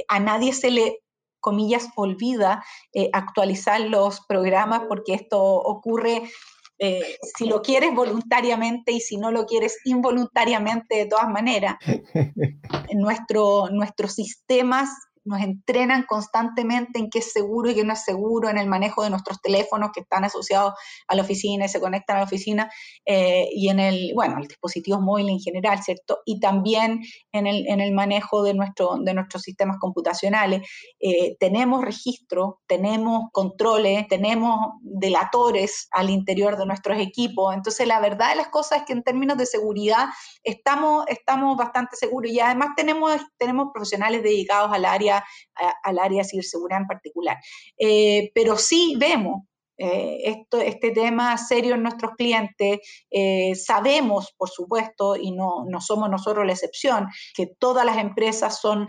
a 0.08 0.20
nadie 0.20 0.52
se 0.52 0.70
le 0.70 1.01
comillas, 1.42 1.88
olvida 1.96 2.64
eh, 2.94 3.10
actualizar 3.12 3.82
los 3.82 4.22
programas 4.26 4.84
porque 4.88 5.12
esto 5.12 5.42
ocurre 5.42 6.22
eh, 6.78 7.18
si 7.36 7.46
lo 7.46 7.60
quieres 7.60 7.94
voluntariamente 7.94 8.92
y 8.92 9.00
si 9.00 9.18
no 9.18 9.30
lo 9.30 9.44
quieres 9.44 9.78
involuntariamente 9.84 10.96
de 10.96 11.06
todas 11.06 11.28
maneras. 11.28 11.76
Nuestro, 12.94 13.68
nuestros 13.70 14.14
sistemas 14.14 14.88
nos 15.24 15.40
entrenan 15.40 16.04
constantemente 16.08 16.98
en 16.98 17.10
qué 17.10 17.20
es 17.20 17.32
seguro 17.32 17.70
y 17.70 17.74
qué 17.74 17.84
no 17.84 17.92
es 17.92 18.04
seguro, 18.04 18.48
en 18.48 18.58
el 18.58 18.66
manejo 18.66 19.02
de 19.04 19.10
nuestros 19.10 19.40
teléfonos 19.40 19.90
que 19.94 20.00
están 20.00 20.24
asociados 20.24 20.74
a 21.08 21.14
la 21.14 21.22
oficina 21.22 21.66
y 21.66 21.68
se 21.68 21.80
conectan 21.80 22.16
a 22.16 22.20
la 22.20 22.26
oficina, 22.26 22.70
eh, 23.04 23.48
y 23.52 23.68
en 23.68 23.80
el, 23.80 24.12
bueno, 24.14 24.38
el 24.38 24.48
dispositivo 24.48 25.00
móvil 25.00 25.28
en 25.28 25.40
general, 25.40 25.82
¿cierto? 25.82 26.20
Y 26.24 26.40
también 26.40 27.00
en 27.32 27.46
el, 27.46 27.66
en 27.68 27.80
el 27.80 27.92
manejo 27.92 28.42
de, 28.42 28.54
nuestro, 28.54 28.96
de 28.98 29.14
nuestros 29.14 29.42
sistemas 29.42 29.78
computacionales. 29.78 30.68
Eh, 31.00 31.36
tenemos 31.38 31.84
registro, 31.84 32.60
tenemos 32.66 33.24
controles, 33.32 34.06
tenemos 34.08 34.72
delatores 34.80 35.88
al 35.92 36.10
interior 36.10 36.56
de 36.56 36.66
nuestros 36.66 36.98
equipos. 36.98 37.54
Entonces, 37.54 37.86
la 37.86 38.00
verdad 38.00 38.30
de 38.30 38.36
las 38.36 38.48
cosas 38.48 38.80
es 38.80 38.84
que 38.84 38.92
en 38.92 39.02
términos 39.02 39.36
de 39.36 39.46
seguridad 39.46 40.06
estamos, 40.42 41.04
estamos 41.08 41.56
bastante 41.56 41.96
seguros 41.96 42.30
y 42.30 42.40
además 42.40 42.70
tenemos, 42.76 43.20
tenemos 43.38 43.68
profesionales 43.72 44.22
dedicados 44.22 44.72
al 44.72 44.84
área, 44.84 45.11
al 45.82 45.98
área 45.98 46.22
de 46.22 46.28
ciberseguridad 46.28 46.82
en 46.82 46.86
particular. 46.86 47.38
Eh, 47.78 48.30
pero 48.34 48.56
sí 48.56 48.96
vemos 48.98 49.42
eh, 49.78 50.36
este 50.64 50.90
tema 50.92 51.36
serio 51.38 51.74
en 51.74 51.82
nuestros 51.82 52.12
clientes. 52.16 52.78
Eh, 53.10 53.54
sabemos, 53.56 54.32
por 54.36 54.48
supuesto, 54.48 55.16
y 55.16 55.32
no, 55.32 55.64
no, 55.66 55.80
somos 55.80 56.08
nosotros 56.08 56.46
la 56.46 56.52
excepción, 56.52 57.08
que 57.34 57.46
todas 57.58 57.84
las 57.84 57.96
empresas 57.98 58.60
son 58.60 58.88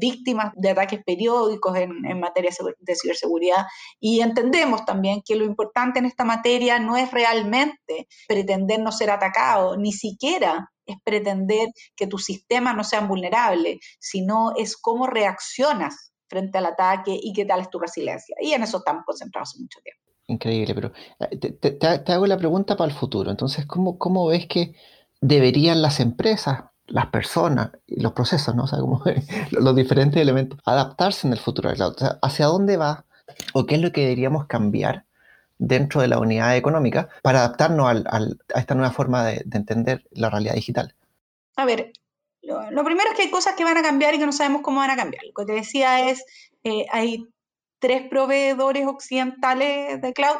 víctimas 0.00 0.52
de 0.56 0.70
ataques 0.70 1.00
periódicos 1.04 1.76
en, 1.76 2.04
en, 2.04 2.18
materia 2.18 2.50
de 2.80 2.94
ciberseguridad 2.96 3.66
y 4.00 4.20
entendemos 4.20 4.84
también 4.84 5.22
que 5.24 5.36
lo 5.36 5.44
importante 5.44 5.98
en 6.00 6.06
esta 6.06 6.24
materia 6.24 6.78
no 6.80 6.96
es 6.96 7.10
realmente 7.12 8.08
pretender 8.26 8.80
no 8.80 8.90
ser 8.90 9.10
atacado, 9.10 9.76
ni 9.76 9.92
siquiera 9.92 10.70
es 10.86 10.96
pretender 11.04 11.68
que 11.94 12.06
tus 12.06 12.24
sistemas 12.24 12.76
no 12.76 12.84
sean 12.84 13.08
vulnerables, 13.08 13.78
sino 13.98 14.52
es 14.56 14.76
cómo 14.76 15.06
reaccionas 15.06 16.12
frente 16.28 16.58
al 16.58 16.66
ataque 16.66 17.18
y 17.20 17.32
qué 17.32 17.44
tal 17.44 17.60
es 17.60 17.70
tu 17.70 17.78
resiliencia. 17.78 18.36
Y 18.40 18.52
en 18.52 18.62
eso 18.62 18.78
estamos 18.78 19.04
concentrados 19.04 19.50
hace 19.50 19.60
mucho 19.60 19.80
tiempo. 19.82 20.02
Increíble, 20.28 20.74
pero 20.74 20.92
eh, 21.20 21.36
te, 21.36 22.12
hago 22.12 22.26
la 22.26 22.36
pregunta 22.36 22.76
para 22.76 22.90
el 22.90 22.96
futuro. 22.96 23.30
Entonces, 23.30 23.64
¿cómo, 23.66 23.96
¿cómo, 23.98 24.26
ves 24.26 24.46
que 24.46 24.74
deberían 25.20 25.82
las 25.82 26.00
empresas, 26.00 26.64
las 26.86 27.06
personas 27.06 27.70
y 27.86 28.00
los 28.00 28.12
procesos, 28.12 28.54
¿no? 28.54 28.64
O 28.64 28.66
sea, 28.66 28.80
como 28.80 29.02
los 29.52 29.76
diferentes 29.76 30.20
elementos, 30.20 30.58
adaptarse 30.64 31.26
en 31.26 31.32
el 31.32 31.38
futuro 31.38 31.70
O 31.70 31.74
sea, 31.94 32.18
¿hacia 32.22 32.46
dónde 32.46 32.76
va 32.76 33.06
o 33.54 33.66
qué 33.66 33.76
es 33.76 33.80
lo 33.80 33.92
que 33.92 34.02
deberíamos 34.02 34.46
cambiar 34.46 35.05
dentro 35.58 36.00
de 36.00 36.08
la 36.08 36.18
unidad 36.18 36.56
económica 36.56 37.08
para 37.22 37.40
adaptarnos 37.40 38.04
a 38.06 38.58
esta 38.58 38.74
nueva 38.74 38.92
forma 38.92 39.24
de, 39.24 39.44
entender 39.52 40.04
la 40.10 40.30
realidad 40.30 40.54
digital? 40.54 40.94
A 41.56 41.64
ver, 41.64 41.92
lo, 42.42 42.84
primero 42.84 43.10
es 43.10 43.16
que 43.16 43.22
hay 43.22 43.30
cosas 43.30 43.54
que 43.54 43.64
van 43.64 43.76
a 43.76 43.82
cambiar 43.82 44.14
y 44.14 44.18
que 44.18 44.26
no 44.26 44.32
sabemos 44.32 44.62
cómo 44.62 44.80
van 44.80 44.90
a 44.90 44.96
cambiar. 44.96 45.24
Lo 45.24 45.32
que 45.32 45.46
te 45.46 45.52
decía 45.58 46.08
es, 46.10 46.24
eh, 46.64 46.86
hay 46.92 47.26
tres 47.78 48.08
proveedores 48.08 48.86
occidentales 48.86 50.00
de 50.00 50.12
cloud 50.12 50.38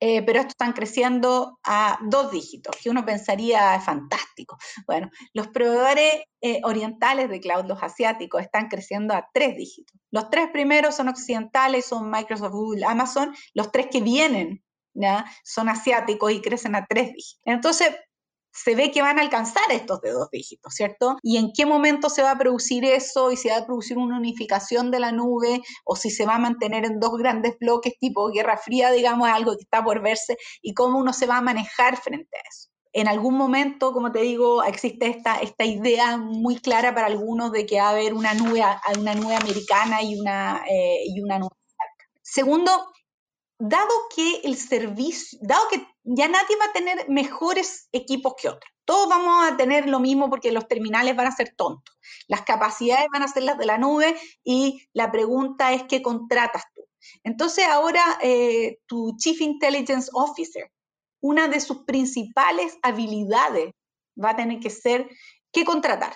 eh, 0.00 0.22
pero 0.22 0.40
estos 0.40 0.54
están 0.54 0.72
creciendo 0.72 1.58
a 1.62 1.98
dos 2.02 2.30
dígitos, 2.30 2.74
que 2.82 2.90
uno 2.90 3.04
pensaría 3.04 3.78
fantástico. 3.80 4.56
Bueno, 4.86 5.10
los 5.34 5.48
proveedores 5.48 6.24
eh, 6.40 6.60
orientales 6.64 7.28
de 7.28 7.40
cloud, 7.40 7.66
los 7.66 7.82
asiáticos, 7.82 8.42
están 8.42 8.68
creciendo 8.68 9.14
a 9.14 9.28
tres 9.32 9.56
dígitos. 9.56 10.00
Los 10.10 10.30
tres 10.30 10.48
primeros 10.50 10.96
son 10.96 11.08
occidentales, 11.08 11.84
son 11.84 12.10
Microsoft, 12.10 12.52
Google, 12.52 12.86
Amazon. 12.86 13.34
Los 13.54 13.70
tres 13.70 13.88
que 13.90 14.00
vienen 14.00 14.64
son 15.44 15.68
asiáticos 15.68 16.32
y 16.32 16.40
crecen 16.40 16.74
a 16.74 16.86
tres 16.86 17.12
dígitos. 17.12 17.42
Entonces, 17.44 17.94
se 18.52 18.74
ve 18.74 18.90
que 18.90 19.02
van 19.02 19.18
a 19.18 19.22
alcanzar 19.22 19.62
estos 19.70 20.00
de 20.00 20.10
dos 20.10 20.28
dígitos, 20.30 20.74
¿cierto? 20.74 21.16
¿Y 21.22 21.36
en 21.36 21.52
qué 21.52 21.66
momento 21.66 22.08
se 22.10 22.22
va 22.22 22.32
a 22.32 22.38
producir 22.38 22.84
eso 22.84 23.30
y 23.30 23.36
si 23.36 23.48
va 23.48 23.58
a 23.58 23.66
producir 23.66 23.98
una 23.98 24.18
unificación 24.18 24.90
de 24.90 25.00
la 25.00 25.12
nube 25.12 25.62
o 25.84 25.96
si 25.96 26.10
se 26.10 26.26
va 26.26 26.36
a 26.36 26.38
mantener 26.38 26.84
en 26.84 27.00
dos 27.00 27.16
grandes 27.16 27.58
bloques 27.58 27.98
tipo 27.98 28.30
Guerra 28.30 28.56
Fría, 28.56 28.90
digamos, 28.90 29.28
algo 29.28 29.56
que 29.56 29.62
está 29.62 29.82
por 29.84 30.02
verse 30.02 30.36
y 30.62 30.74
cómo 30.74 30.98
uno 30.98 31.12
se 31.12 31.26
va 31.26 31.38
a 31.38 31.42
manejar 31.42 31.96
frente 31.96 32.36
a 32.36 32.40
eso? 32.48 32.70
En 32.92 33.06
algún 33.06 33.36
momento, 33.36 33.92
como 33.92 34.10
te 34.10 34.20
digo, 34.20 34.64
existe 34.64 35.06
esta, 35.06 35.36
esta 35.36 35.64
idea 35.64 36.16
muy 36.16 36.56
clara 36.56 36.92
para 36.92 37.06
algunos 37.06 37.52
de 37.52 37.64
que 37.64 37.76
va 37.76 37.86
a 37.86 37.90
haber 37.90 38.14
una 38.14 38.34
nube, 38.34 38.64
una 38.98 39.14
nube 39.14 39.36
americana 39.36 40.02
y 40.02 40.18
una, 40.18 40.64
eh, 40.68 41.04
y 41.06 41.20
una 41.20 41.38
nube. 41.38 41.54
Segundo, 42.22 42.70
dado 43.60 43.92
que 44.14 44.40
el 44.42 44.56
servicio, 44.56 45.38
dado 45.42 45.62
que 45.70 45.86
ya 46.02 46.28
nadie 46.28 46.56
va 46.56 46.66
a 46.66 46.72
tener 46.72 47.08
mejores 47.08 47.88
equipos 47.92 48.34
que 48.40 48.48
otros, 48.48 48.70
todos 48.84 49.08
vamos 49.08 49.50
a 49.50 49.56
tener 49.56 49.88
lo 49.88 50.00
mismo 50.00 50.30
porque 50.30 50.52
los 50.52 50.66
terminales 50.66 51.14
van 51.16 51.26
a 51.26 51.36
ser 51.36 51.54
tontos, 51.56 51.96
las 52.26 52.42
capacidades 52.42 53.06
van 53.12 53.22
a 53.22 53.28
ser 53.28 53.44
las 53.44 53.58
de 53.58 53.66
la 53.66 53.78
nube 53.78 54.16
y 54.42 54.86
la 54.92 55.12
pregunta 55.12 55.72
es 55.72 55.84
qué 55.84 56.02
contratas 56.02 56.64
tú. 56.74 56.82
Entonces 57.24 57.66
ahora 57.66 58.02
eh, 58.22 58.78
tu 58.86 59.16
Chief 59.16 59.40
Intelligence 59.40 60.10
Officer, 60.12 60.70
una 61.20 61.48
de 61.48 61.60
sus 61.60 61.84
principales 61.84 62.78
habilidades 62.82 63.72
va 64.22 64.30
a 64.30 64.36
tener 64.36 64.60
que 64.60 64.70
ser 64.70 65.08
qué 65.52 65.64
contratar. 65.64 66.14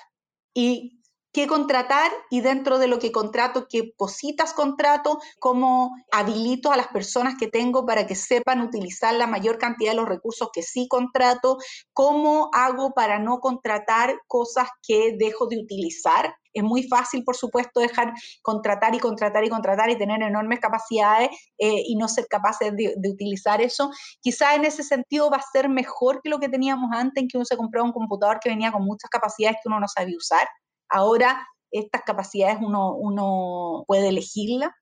Y 0.54 1.02
qué 1.34 1.48
contratar 1.48 2.12
y 2.30 2.40
dentro 2.40 2.78
de 2.78 2.86
lo 2.86 3.00
que 3.00 3.10
contrato, 3.10 3.66
qué 3.68 3.92
cositas 3.96 4.54
contrato, 4.54 5.18
cómo 5.40 5.90
habilito 6.12 6.70
a 6.70 6.76
las 6.76 6.86
personas 6.86 7.34
que 7.38 7.48
tengo 7.48 7.84
para 7.84 8.06
que 8.06 8.14
sepan 8.14 8.60
utilizar 8.60 9.12
la 9.14 9.26
mayor 9.26 9.58
cantidad 9.58 9.90
de 9.90 9.96
los 9.96 10.08
recursos 10.08 10.50
que 10.52 10.62
sí 10.62 10.86
contrato, 10.88 11.58
cómo 11.92 12.50
hago 12.54 12.92
para 12.94 13.18
no 13.18 13.40
contratar 13.40 14.14
cosas 14.28 14.68
que 14.86 15.16
dejo 15.18 15.48
de 15.48 15.58
utilizar. 15.58 16.36
Es 16.52 16.62
muy 16.62 16.84
fácil, 16.84 17.24
por 17.24 17.34
supuesto, 17.34 17.80
dejar 17.80 18.12
contratar 18.40 18.94
y 18.94 19.00
contratar 19.00 19.44
y 19.44 19.48
contratar 19.48 19.90
y 19.90 19.98
tener 19.98 20.22
enormes 20.22 20.60
capacidades 20.60 21.30
eh, 21.58 21.82
y 21.84 21.96
no 21.96 22.06
ser 22.06 22.28
capaces 22.30 22.70
de, 22.76 22.94
de 22.96 23.10
utilizar 23.10 23.60
eso. 23.60 23.90
Quizá 24.20 24.54
en 24.54 24.64
ese 24.64 24.84
sentido 24.84 25.30
va 25.30 25.38
a 25.38 25.50
ser 25.52 25.68
mejor 25.68 26.20
que 26.22 26.30
lo 26.30 26.38
que 26.38 26.48
teníamos 26.48 26.90
antes, 26.92 27.20
en 27.20 27.28
que 27.28 27.38
uno 27.38 27.44
se 27.44 27.56
compraba 27.56 27.84
un 27.84 27.92
computador 27.92 28.38
que 28.40 28.50
venía 28.50 28.70
con 28.70 28.84
muchas 28.84 29.10
capacidades 29.10 29.56
que 29.60 29.68
uno 29.68 29.80
no 29.80 29.88
sabía 29.88 30.16
usar. 30.16 30.46
Ahora 30.94 31.44
estas 31.72 32.02
capacidades 32.02 32.58
uno, 32.60 33.84
puede 33.88 34.08
elegirla. 34.08 34.76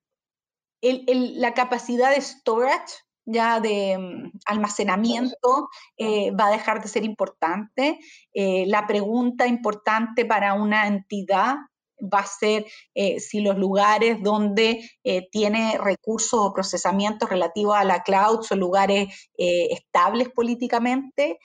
la 0.82 1.54
capacidad 1.54 2.10
de 2.10 2.20
storage, 2.20 2.94
ya 3.24 3.60
de 3.60 3.96
mm, 3.96 4.40
almacenamiento, 4.44 5.70
eh, 5.96 6.32
va 6.32 6.48
a 6.48 6.50
dejar 6.50 6.82
de 6.82 6.88
ser 6.88 7.04
importante. 7.04 7.98
Eh, 8.34 8.66
la 8.66 8.86
pregunta 8.86 9.46
importante 9.46 10.26
para 10.26 10.52
una 10.52 10.86
entidad 10.86 11.56
va 12.02 12.20
a 12.20 12.26
ser 12.26 12.66
eh, 12.94 13.20
si 13.20 13.40
los 13.40 13.56
lugares 13.56 14.22
donde 14.22 14.88
eh, 15.04 15.28
tiene 15.30 15.78
recursos 15.78 16.38
o 16.40 16.52
procesamientos 16.52 17.28
relativos 17.28 17.76
a 17.76 17.84
la 17.84 18.02
cloud 18.02 18.42
son 18.42 18.60
lugares 18.60 19.30
eh, 19.38 19.68
estables 19.70 20.28
políticamente, 20.30 21.38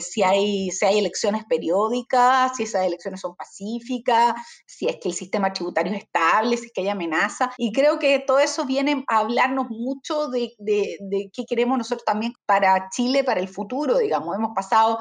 si, 0.00 0.24
hay, 0.24 0.72
si 0.72 0.84
hay 0.84 0.98
elecciones 0.98 1.44
periódicas, 1.48 2.56
si 2.56 2.64
esas 2.64 2.84
elecciones 2.84 3.20
son 3.20 3.36
pacíficas, 3.36 4.34
si 4.66 4.88
es 4.88 4.96
que 4.96 5.08
el 5.08 5.14
sistema 5.14 5.52
tributario 5.52 5.92
es 5.92 6.02
estable, 6.02 6.56
si 6.56 6.66
es 6.66 6.72
que 6.72 6.80
hay 6.80 6.88
amenaza. 6.88 7.52
Y 7.56 7.70
creo 7.70 8.00
que 8.00 8.18
todo 8.18 8.40
eso 8.40 8.66
viene 8.66 9.04
a 9.06 9.18
hablarnos 9.18 9.66
mucho 9.70 10.26
de, 10.30 10.52
de, 10.58 11.30
qué 11.32 11.44
queremos 11.46 11.78
nosotros 11.78 12.04
también 12.04 12.32
para 12.44 12.88
Chile, 12.90 13.22
para 13.22 13.38
el 13.38 13.46
futuro, 13.46 13.98
digamos. 13.98 14.34
Hemos 14.34 14.50
pasado 14.52 14.98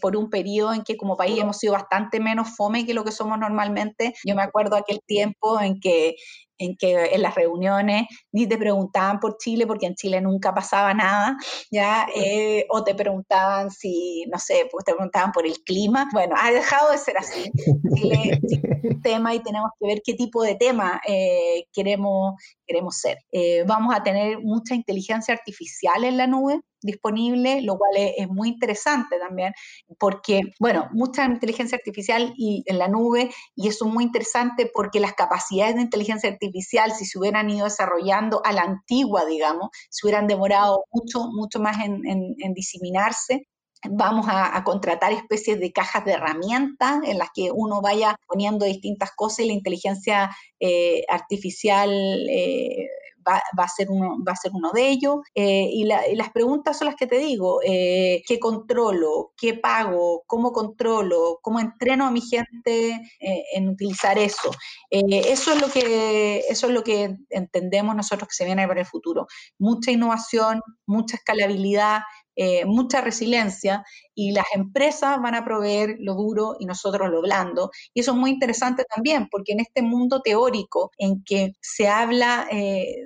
por 0.00 0.16
un 0.16 0.28
periodo 0.28 0.74
en 0.74 0.82
que 0.82 0.96
como 0.96 1.16
país 1.16 1.38
hemos 1.38 1.58
sido 1.58 1.74
bastante 1.74 2.18
menos 2.18 2.48
fome 2.56 2.86
que 2.86 2.94
lo 2.94 3.04
que 3.04 3.12
somos 3.12 3.38
normalmente 3.38 4.13
yo 4.24 4.34
me 4.34 4.42
acuerdo 4.42 4.76
aquel 4.76 5.00
tiempo 5.06 5.60
en 5.60 5.80
que 5.80 6.16
en 6.58 6.76
que 6.76 7.06
en 7.14 7.22
las 7.22 7.34
reuniones 7.34 8.06
ni 8.32 8.46
te 8.46 8.56
preguntaban 8.56 9.18
por 9.20 9.36
Chile, 9.38 9.66
porque 9.66 9.86
en 9.86 9.94
Chile 9.94 10.20
nunca 10.20 10.54
pasaba 10.54 10.94
nada, 10.94 11.36
¿ya? 11.70 12.06
Eh, 12.14 12.66
o 12.70 12.84
te 12.84 12.94
preguntaban 12.94 13.70
si, 13.70 14.24
no 14.30 14.38
sé, 14.38 14.68
pues 14.70 14.84
te 14.84 14.92
preguntaban 14.92 15.32
por 15.32 15.46
el 15.46 15.56
clima. 15.64 16.08
Bueno, 16.12 16.34
ha 16.38 16.50
dejado 16.50 16.90
de 16.92 16.98
ser 16.98 17.18
así. 17.18 17.50
Chile, 17.94 18.40
es 18.42 18.84
un 18.84 19.02
tema 19.02 19.34
y 19.34 19.42
tenemos 19.42 19.70
que 19.78 19.86
ver 19.86 20.02
qué 20.04 20.14
tipo 20.14 20.42
de 20.42 20.54
tema 20.54 21.00
eh, 21.06 21.64
queremos, 21.72 22.34
queremos 22.66 22.98
ser. 22.98 23.18
Eh, 23.32 23.64
vamos 23.66 23.94
a 23.94 24.02
tener 24.02 24.38
mucha 24.40 24.74
inteligencia 24.74 25.34
artificial 25.34 26.04
en 26.04 26.16
la 26.16 26.26
nube 26.26 26.60
disponible, 26.84 27.62
lo 27.62 27.76
cual 27.76 27.92
es, 27.96 28.28
muy 28.28 28.48
interesante 28.48 29.18
también, 29.18 29.52
porque, 29.98 30.42
bueno, 30.60 30.88
mucha 30.92 31.24
inteligencia 31.24 31.76
artificial 31.76 32.32
y, 32.36 32.62
en 32.66 32.78
la 32.78 32.88
nube, 32.88 33.30
y 33.56 33.68
eso 33.68 33.86
es 33.86 33.92
muy 33.92 34.04
interesante 34.04 34.70
porque 34.72 35.00
las 35.00 35.14
capacidades 35.14 35.76
de 35.76 35.82
inteligencia 35.82 36.30
artificial, 36.30 36.92
si 36.92 37.06
se 37.06 37.18
hubieran 37.18 37.50
ido 37.50 37.64
desarrollando 37.64 38.42
a 38.44 38.52
la 38.52 38.62
antigua, 38.62 39.24
digamos, 39.24 39.70
se 39.90 40.06
hubieran 40.06 40.26
demorado 40.26 40.84
mucho, 40.92 41.26
mucho 41.32 41.58
más 41.60 41.76
en, 41.84 42.54
diseminarse, 42.54 43.48
vamos 43.90 44.26
a, 44.28 44.62
contratar 44.64 45.12
especies 45.12 45.58
de 45.60 45.72
cajas 45.72 46.04
de 46.04 46.12
herramientas 46.12 47.00
en 47.04 47.18
las 47.18 47.28
que 47.34 47.50
uno 47.52 47.80
vaya 47.82 48.16
poniendo 48.26 48.64
distintas 48.64 49.10
cosas 49.14 49.40
y 49.40 49.48
la 49.48 49.52
inteligencia 49.52 50.30
eh, 50.60 51.02
artificial 51.08 51.90
eh, 52.30 52.88
va, 53.26 53.42
a 53.56 53.68
ser 53.68 53.88
uno, 53.90 54.16
va 54.26 54.32
a 54.32 54.36
ser 54.36 54.52
uno 54.54 54.70
de 54.72 54.88
ellos. 54.88 55.16
Eh, 55.34 55.68
y, 55.72 55.84
las 55.84 56.30
preguntas 56.32 56.78
son 56.78 56.86
las 56.86 56.96
que 56.96 57.06
te 57.06 57.18
digo, 57.18 57.60
eh, 57.64 58.22
¿qué 58.26 58.38
controlo? 58.38 59.32
¿Qué 59.36 59.54
pago? 59.54 60.22
¿Cómo 60.26 60.52
controlo? 60.52 61.38
¿Cómo 61.42 61.60
entreno 61.60 62.06
a 62.06 62.10
mi 62.10 62.20
gente 62.20 63.00
en 63.20 63.68
utilizar 63.68 64.18
eso? 64.18 64.50
eso, 64.90 65.52
es 65.52 65.60
lo 65.60 65.68
que, 65.68 66.44
eso 66.48 66.66
es 66.68 66.72
lo 66.72 66.84
que 66.84 67.16
entendemos 67.30 67.96
nosotros 67.96 68.28
que 68.28 68.34
se 68.34 68.44
viene 68.44 68.66
para 68.68 68.80
el 68.80 68.86
futuro. 68.86 69.26
Mucha 69.58 69.90
innovación, 69.90 70.60
mucha 70.86 71.16
escalabilidad, 71.16 72.02
eh, 72.36 72.64
mucha 72.64 73.00
resiliencia 73.00 73.84
y 74.14 74.32
las 74.32 74.46
empresas 74.54 75.20
van 75.20 75.34
a 75.34 75.44
proveer 75.44 75.96
lo 76.00 76.14
duro 76.14 76.56
y 76.58 76.66
nosotros 76.66 77.10
lo 77.10 77.22
blando. 77.22 77.70
Y 77.92 78.00
eso 78.00 78.12
es 78.12 78.16
muy 78.16 78.30
interesante 78.30 78.84
también, 78.84 79.28
porque 79.30 79.52
en 79.52 79.60
este 79.60 79.82
mundo 79.82 80.20
teórico 80.22 80.90
en 80.98 81.22
que 81.24 81.52
se 81.60 81.88
habla... 81.88 82.46
Eh, 82.50 82.96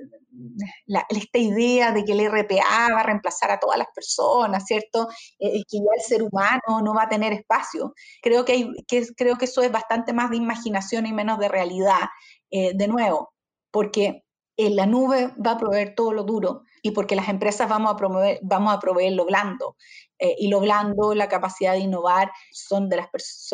esta 1.08 1.38
idea 1.38 1.90
de 1.90 2.04
que 2.04 2.12
el 2.12 2.20
RPA 2.30 2.94
va 2.94 3.00
a 3.00 3.02
reemplazar 3.02 3.50
a 3.50 3.58
todas 3.58 3.76
las 3.76 3.88
personas, 3.92 4.64
¿cierto? 4.66 5.08
Eh, 5.40 5.64
que 5.68 5.78
ya 5.78 5.90
el 5.96 6.02
ser 6.02 6.22
humano 6.22 6.80
no 6.80 6.94
va 6.94 7.04
a 7.04 7.08
tener 7.08 7.32
espacio. 7.32 7.92
Creo 8.22 8.44
que, 8.44 8.70
que, 8.86 9.04
creo 9.16 9.36
que 9.36 9.46
eso 9.46 9.62
es 9.62 9.72
bastante 9.72 10.12
más 10.12 10.30
de 10.30 10.36
imaginación 10.36 11.06
y 11.06 11.12
menos 11.12 11.40
de 11.40 11.48
realidad, 11.48 12.08
de 12.50 12.88
nuevo, 12.88 13.32
porque 13.72 14.22
en 14.58 14.76
la 14.76 14.86
nube 14.86 15.32
va 15.44 15.52
a 15.52 15.58
proveer 15.58 15.94
todo 15.94 16.12
lo 16.12 16.24
duro 16.24 16.62
y 16.82 16.92
porque 16.92 17.16
las 17.16 17.28
empresas 17.28 17.68
vamos 17.68 17.92
a, 17.92 17.96
promover, 17.96 18.38
vamos 18.42 18.74
a 18.74 18.78
proveer 18.78 19.12
lo 19.12 19.24
blando. 19.24 19.76
Eh, 20.20 20.34
y 20.38 20.48
lo 20.48 20.60
blando, 20.60 21.14
la 21.14 21.28
capacidad 21.28 21.74
de 21.74 21.80
innovar, 21.80 22.32
son 22.50 22.88
de 22.88 22.96
las 22.96 23.08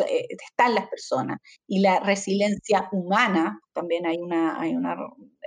eh, 0.07 0.27
están 0.29 0.73
las 0.73 0.87
personas. 0.87 1.39
Y 1.67 1.79
la 1.79 1.99
resiliencia 1.99 2.89
humana, 2.91 3.59
también 3.73 4.05
hay 4.07 4.17
una, 4.17 4.59
hay 4.59 4.75
una 4.75 4.95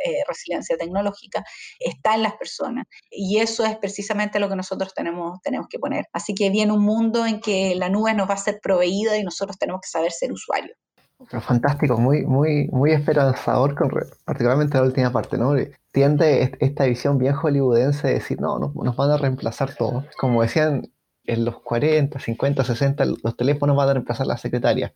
eh, 0.05 0.23
resiliencia 0.29 0.77
tecnológica, 0.77 1.45
está 1.81 2.15
en 2.15 2.23
las 2.23 2.37
personas. 2.37 2.87
Y 3.11 3.39
eso 3.39 3.65
es 3.65 3.77
precisamente 3.79 4.39
lo 4.39 4.49
que 4.49 4.57
nosotros 4.57 4.95
tenemos, 4.95 5.41
tenemos 5.43 5.67
que 5.69 5.79
poner. 5.79 6.07
Así 6.13 6.35
que 6.35 6.51
viene 6.51 6.73
un 6.73 6.85
mundo 6.85 7.27
en 7.27 7.41
que 7.41 7.75
la 7.75 7.89
nube 7.89 8.15
nos 8.15 8.29
va 8.31 8.35
a 8.35 8.39
ser 8.39 8.61
proveída 8.63 9.17
y 9.17 9.25
nosotros 9.25 9.59
tenemos 9.59 9.81
que 9.81 9.89
saber 9.89 10.13
ser 10.13 10.33
usuarios. 10.33 10.77
Fantástico, 11.27 11.99
muy, 11.99 12.25
muy, 12.25 12.69
muy 12.69 12.93
esperanzador, 12.93 13.75
con, 13.75 13.91
particularmente 14.25 14.79
la 14.79 14.85
última 14.85 15.11
parte, 15.11 15.37
¿no? 15.37 15.55
Tiende 15.93 16.55
esta 16.61 16.85
visión 16.85 17.19
bien 17.19 17.35
hollywoodense 17.35 18.07
de 18.07 18.15
decir, 18.15 18.41
no, 18.41 18.59
nos 18.59 18.97
van 18.97 19.11
a 19.11 19.17
reemplazar 19.17 19.75
todo. 19.75 20.05
Como 20.17 20.43
decían 20.43 20.93
en 21.25 21.45
los 21.45 21.61
40, 21.61 22.21
50, 22.21 22.65
60, 22.65 23.05
los 23.05 23.37
teléfonos 23.37 23.77
van 23.77 23.89
a 23.89 23.93
reemplazar 23.95 24.27
las 24.29 24.41
secretarias. 24.41 24.93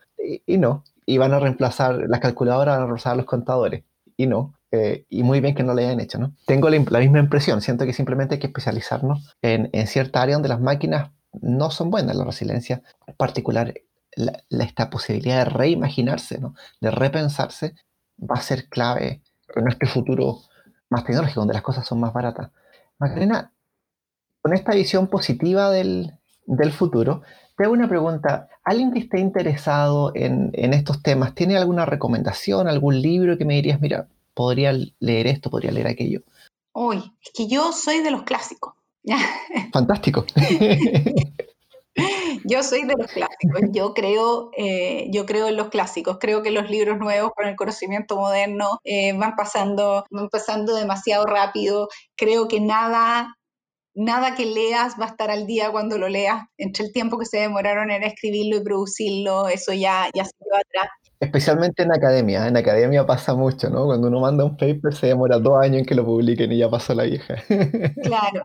Y, 0.46 0.58
no, 0.58 0.84
y 1.04 1.18
van 1.18 1.34
a 1.34 1.40
reemplazar 1.40 2.04
las 2.08 2.20
calculadoras, 2.20 2.76
van 2.76 2.82
a 2.82 2.86
reemplazar 2.86 3.16
los 3.16 3.26
contadores. 3.26 3.84
Y 4.16 4.26
no, 4.26 4.54
eh, 4.70 5.04
y 5.08 5.24
muy 5.24 5.40
bien 5.40 5.56
que 5.56 5.64
no 5.64 5.74
lo 5.74 5.80
hayan 5.80 5.98
hecho, 5.98 6.18
¿no? 6.18 6.34
Tengo 6.46 6.70
la, 6.70 6.78
misma 6.78 7.18
impresión, 7.18 7.60
siento 7.60 7.84
que 7.84 7.92
simplemente 7.92 8.36
hay 8.36 8.40
que 8.40 8.46
especializarnos 8.46 9.34
en, 9.42 9.70
en 9.72 9.86
cierta 9.88 10.22
área 10.22 10.36
donde 10.36 10.48
las 10.48 10.60
máquinas 10.60 11.10
no 11.40 11.70
son 11.70 11.90
buenas, 11.90 12.14
la 12.14 12.24
resiliencia 12.24 12.82
particular 13.16 13.74
esta 14.50 14.90
posibilidad 14.90 15.38
de 15.38 15.50
reimaginarse, 15.50 16.38
¿no? 16.38 16.54
de 16.80 16.90
repensarse, 16.90 17.74
va 18.18 18.36
a 18.36 18.42
ser 18.42 18.68
clave 18.68 19.22
en 19.54 19.68
este 19.68 19.86
futuro 19.86 20.40
más 20.90 21.04
tecnológico, 21.04 21.40
donde 21.40 21.54
las 21.54 21.62
cosas 21.62 21.86
son 21.86 22.00
más 22.00 22.12
baratas. 22.12 22.50
Magdalena, 22.98 23.52
con 24.42 24.52
esta 24.52 24.74
visión 24.74 25.08
positiva 25.08 25.70
del, 25.70 26.12
del 26.46 26.72
futuro, 26.72 27.22
te 27.56 27.64
hago 27.64 27.72
una 27.72 27.88
pregunta. 27.88 28.48
¿Alguien 28.64 28.92
que 28.92 29.00
esté 29.00 29.18
interesado 29.18 30.12
en, 30.14 30.50
en, 30.52 30.72
estos 30.74 31.02
temas 31.02 31.34
tiene 31.34 31.56
alguna 31.56 31.84
recomendación, 31.84 32.68
algún 32.68 33.00
libro 33.00 33.38
que 33.38 33.44
me 33.44 33.54
dirías, 33.54 33.80
mira, 33.80 34.08
podría 34.34 34.72
leer 35.00 35.26
esto, 35.26 35.50
podría 35.50 35.72
leer 35.72 35.86
aquello? 35.86 36.22
Uy, 36.72 36.98
es 37.22 37.32
que 37.34 37.48
yo 37.48 37.72
soy 37.72 38.00
de 38.00 38.10
los 38.10 38.22
clásicos. 38.22 38.74
Fantástico. 39.72 40.24
Yo 42.44 42.62
soy 42.62 42.84
de 42.84 42.94
los 42.96 43.10
clásicos, 43.10 43.60
yo 43.70 43.92
creo, 43.94 44.50
eh, 44.56 45.08
yo 45.12 45.26
creo 45.26 45.48
en 45.48 45.56
los 45.56 45.68
clásicos, 45.68 46.18
creo 46.18 46.42
que 46.42 46.50
los 46.50 46.70
libros 46.70 46.98
nuevos 46.98 47.32
con 47.36 47.46
el 47.46 47.56
conocimiento 47.56 48.16
moderno 48.16 48.78
eh, 48.84 49.12
van, 49.12 49.36
pasando, 49.36 50.04
van 50.10 50.28
pasando 50.28 50.74
demasiado 50.74 51.26
rápido, 51.26 51.88
creo 52.16 52.48
que 52.48 52.60
nada, 52.60 53.36
nada 53.94 54.34
que 54.34 54.46
leas 54.46 54.94
va 54.98 55.04
a 55.04 55.08
estar 55.08 55.30
al 55.30 55.46
día 55.46 55.70
cuando 55.70 55.98
lo 55.98 56.08
leas, 56.08 56.42
entre 56.56 56.86
el 56.86 56.92
tiempo 56.92 57.18
que 57.18 57.26
se 57.26 57.38
demoraron 57.38 57.90
en 57.90 58.02
escribirlo 58.02 58.56
y 58.56 58.64
producirlo, 58.64 59.48
eso 59.48 59.72
ya, 59.72 60.08
ya 60.14 60.24
se 60.24 60.32
quedó 60.38 60.56
atrás. 60.56 60.90
Especialmente 61.20 61.84
en 61.84 61.92
academia, 61.92 62.48
en 62.48 62.56
academia 62.56 63.06
pasa 63.06 63.34
mucho, 63.34 63.70
¿no? 63.70 63.84
Cuando 63.86 64.08
uno 64.08 64.18
manda 64.18 64.44
un 64.44 64.56
paper 64.56 64.94
se 64.94 65.08
demora 65.08 65.38
dos 65.38 65.62
años 65.62 65.80
en 65.80 65.84
que 65.84 65.94
lo 65.94 66.04
publiquen 66.04 66.50
y 66.50 66.58
ya 66.58 66.68
pasó 66.68 66.94
la 66.94 67.04
vieja. 67.04 67.36
Claro. 68.02 68.42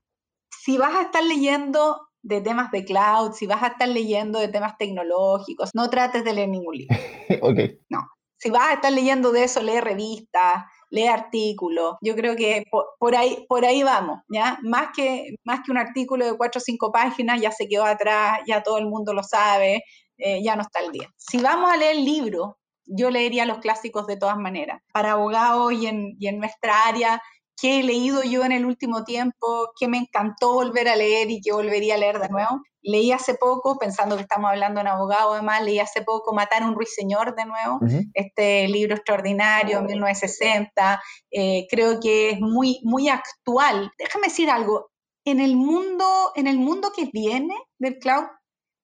Si 0.50 0.78
vas 0.78 0.94
a 0.96 1.04
estar 1.04 1.24
leyendo 1.24 2.07
de 2.28 2.42
temas 2.42 2.72
de 2.72 2.84
cloud, 2.84 3.32
si 3.34 3.48
vas 3.48 3.64
a 3.64 3.68
estar 3.68 3.88
leyendo 3.88 4.40
de 4.40 4.50
temas 4.50 4.78
tecnológicos, 4.78 5.70
no 5.74 5.90
trates 5.90 6.26
de 6.26 6.34
leer 6.34 6.50
ningún 6.50 6.76
libro. 6.76 6.96
ok. 7.42 7.60
No. 7.90 8.00
Si 8.38 8.50
vas 8.52 8.68
a 8.68 8.74
estar 8.74 8.92
leyendo 8.92 9.32
de 9.32 9.46
eso, 9.46 9.62
lee 9.62 9.80
revistas, 9.80 10.66
lee 10.92 11.08
artículos. 11.08 11.96
Yo 12.02 12.16
creo 12.16 12.36
que 12.36 12.64
por, 13.00 13.16
ahí, 13.16 13.46
por 13.48 13.66
ahí 13.66 13.82
vamos, 13.82 14.20
¿ya? 14.28 14.60
Más 14.62 14.90
que, 14.96 15.36
más 15.44 15.62
que 15.66 15.72
un 15.72 15.78
artículo 15.78 16.26
de 16.26 16.38
cuatro 16.38 16.60
o 16.60 16.62
cinco 16.62 16.92
páginas, 16.92 17.42
ya 17.42 17.52
se 17.52 17.68
quedó 17.68 17.86
atrás, 17.86 18.40
ya 18.46 18.62
todo 18.62 18.78
el 18.78 18.88
mundo 18.88 19.14
lo 19.14 19.24
sabe, 19.24 19.84
eh, 20.18 20.44
ya 20.44 20.56
no 20.56 20.64
está 20.64 20.82
el 20.82 20.92
día. 20.92 21.10
Si 21.16 21.42
vamos 21.42 21.72
a 21.72 21.78
leer 21.78 21.96
libros, 21.96 22.56
yo 22.86 23.10
leería 23.10 23.46
los 23.46 23.60
clásicos 23.60 24.06
de 24.06 24.18
todas 24.18 24.38
maneras. 24.38 24.82
Para 24.94 25.14
abogados 25.14 25.74
y 25.74 25.88
en, 25.88 26.16
y 26.20 26.28
en 26.28 26.40
nuestra 26.40 26.84
área, 26.88 27.22
qué 27.60 27.80
he 27.80 27.84
leído 27.84 28.24
yo 28.24 28.44
en 28.46 28.52
el 28.52 28.66
último 28.66 29.04
tiempo, 29.04 29.72
qué 29.80 29.88
me 29.88 29.98
encantó 29.98 30.54
volver 30.54 30.88
a 30.88 30.96
leer 30.96 31.30
y 31.32 31.42
que 31.42 31.52
volvería 31.52 31.96
a 31.96 31.98
leer 31.98 32.20
de 32.20 32.30
nuevo. 32.30 32.62
Leí 32.82 33.12
hace 33.12 33.34
poco, 33.34 33.78
pensando 33.78 34.16
que 34.16 34.22
estamos 34.22 34.50
hablando 34.50 34.80
de 34.80 34.84
un 34.84 34.88
abogado 34.88 35.34
además, 35.34 35.64
leí 35.64 35.80
hace 35.80 36.04
poco 36.04 36.34
Matar 36.34 36.64
a 36.64 36.68
un 36.68 36.76
ruiseñor 36.76 37.36
de 37.36 37.46
nuevo, 37.46 37.80
este 38.14 38.68
libro 38.68 38.96
extraordinario, 38.96 39.82
1960, 39.82 41.02
eh, 41.32 41.68
creo 41.70 42.00
que 42.00 42.30
es 42.30 42.40
muy, 42.40 42.80
muy 42.84 43.10
actual. 43.10 43.92
Déjame 43.98 44.28
decir 44.28 44.50
algo, 44.50 44.92
en 45.26 45.42
el 45.42 45.58
mundo, 45.58 46.06
en 46.36 46.48
el 46.48 46.60
mundo 46.60 46.94
que 46.96 47.10
viene 47.12 47.56
del 47.80 47.98
cloud, 47.98 48.28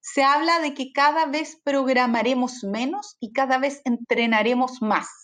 se 0.02 0.24
habla 0.24 0.60
de 0.60 0.74
que 0.74 0.92
cada 0.92 1.28
vez 1.28 1.58
programaremos 1.64 2.66
menos 2.66 3.16
y 3.22 3.32
cada 3.32 3.58
vez 3.58 3.82
entrenaremos 3.86 4.82
más. 4.82 5.23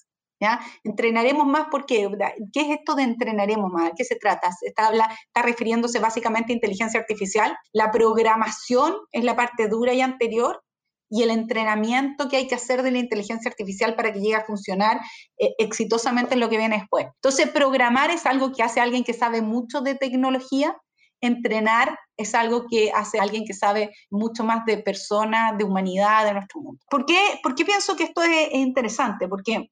Entrenaremos 0.84 1.45
más 1.45 1.67
porque, 1.69 2.10
¿qué 2.54 2.62
es 2.62 2.80
esto 2.80 2.95
de 2.95 3.04
entrenaremos 3.04 3.71
más? 3.71 3.91
qué 3.95 4.04
se 4.04 4.15
trata? 4.15 4.49
Está, 4.62 4.88
habla, 4.88 5.10
está 5.28 5.41
refiriéndose 5.41 5.99
básicamente 5.99 6.54
a 6.54 6.56
inteligencia 6.56 6.99
artificial. 6.99 7.56
La 7.73 7.91
programación 7.91 8.95
es 9.12 9.23
la 9.23 9.36
parte 9.36 9.67
dura 9.67 9.93
y 9.93 10.02
anterior 10.02 10.63
y 11.10 11.23
el 11.23 11.32
entrenamiento 11.32 12.30
que 12.30 12.38
hay 12.38 12.47
que 12.47 12.56
hacer 12.56 12.84
de 12.84 12.91
la 12.91 12.99
inteligencia 12.99 13.49
artificial 13.49 13.95
para 13.95 14.13
que 14.13 14.19
llegue 14.19 14.36
a 14.36 14.45
funcionar 14.45 14.99
eh, 15.39 15.54
exitosamente 15.58 16.36
en 16.36 16.39
lo 16.39 16.49
que 16.49 16.58
viene 16.58 16.78
después. 16.78 17.08
Entonces, 17.15 17.49
programar 17.49 18.12
es 18.12 18.25
algo 18.25 18.52
que 18.52 18.63
hace 18.63 18.80
alguien 18.80 19.04
que 19.04 19.13
sabe 19.13 19.41
mucho 19.41 19.82
de 19.82 19.95
tecnología, 19.95 20.78
entrenar 21.21 21.97
es 22.15 22.36
algo 22.36 22.65
que 22.69 22.91
hace 22.91 23.19
alguien 23.19 23.43
que 23.43 23.54
sabe 23.54 23.91
mucho 24.10 24.43
más 24.43 24.65
de 24.65 24.78
personas, 24.78 25.58
de 25.58 25.63
humanidad, 25.63 26.25
de 26.25 26.34
nuestro 26.34 26.62
mundo. 26.62 26.80
¿Por 26.89 27.06
qué, 27.06 27.19
¿Por 27.41 27.56
qué 27.56 27.65
pienso 27.65 27.95
que 27.95 28.04
esto 28.04 28.21
es, 28.21 28.49
es 28.52 28.60
interesante? 28.60 29.28
Porque 29.28 29.69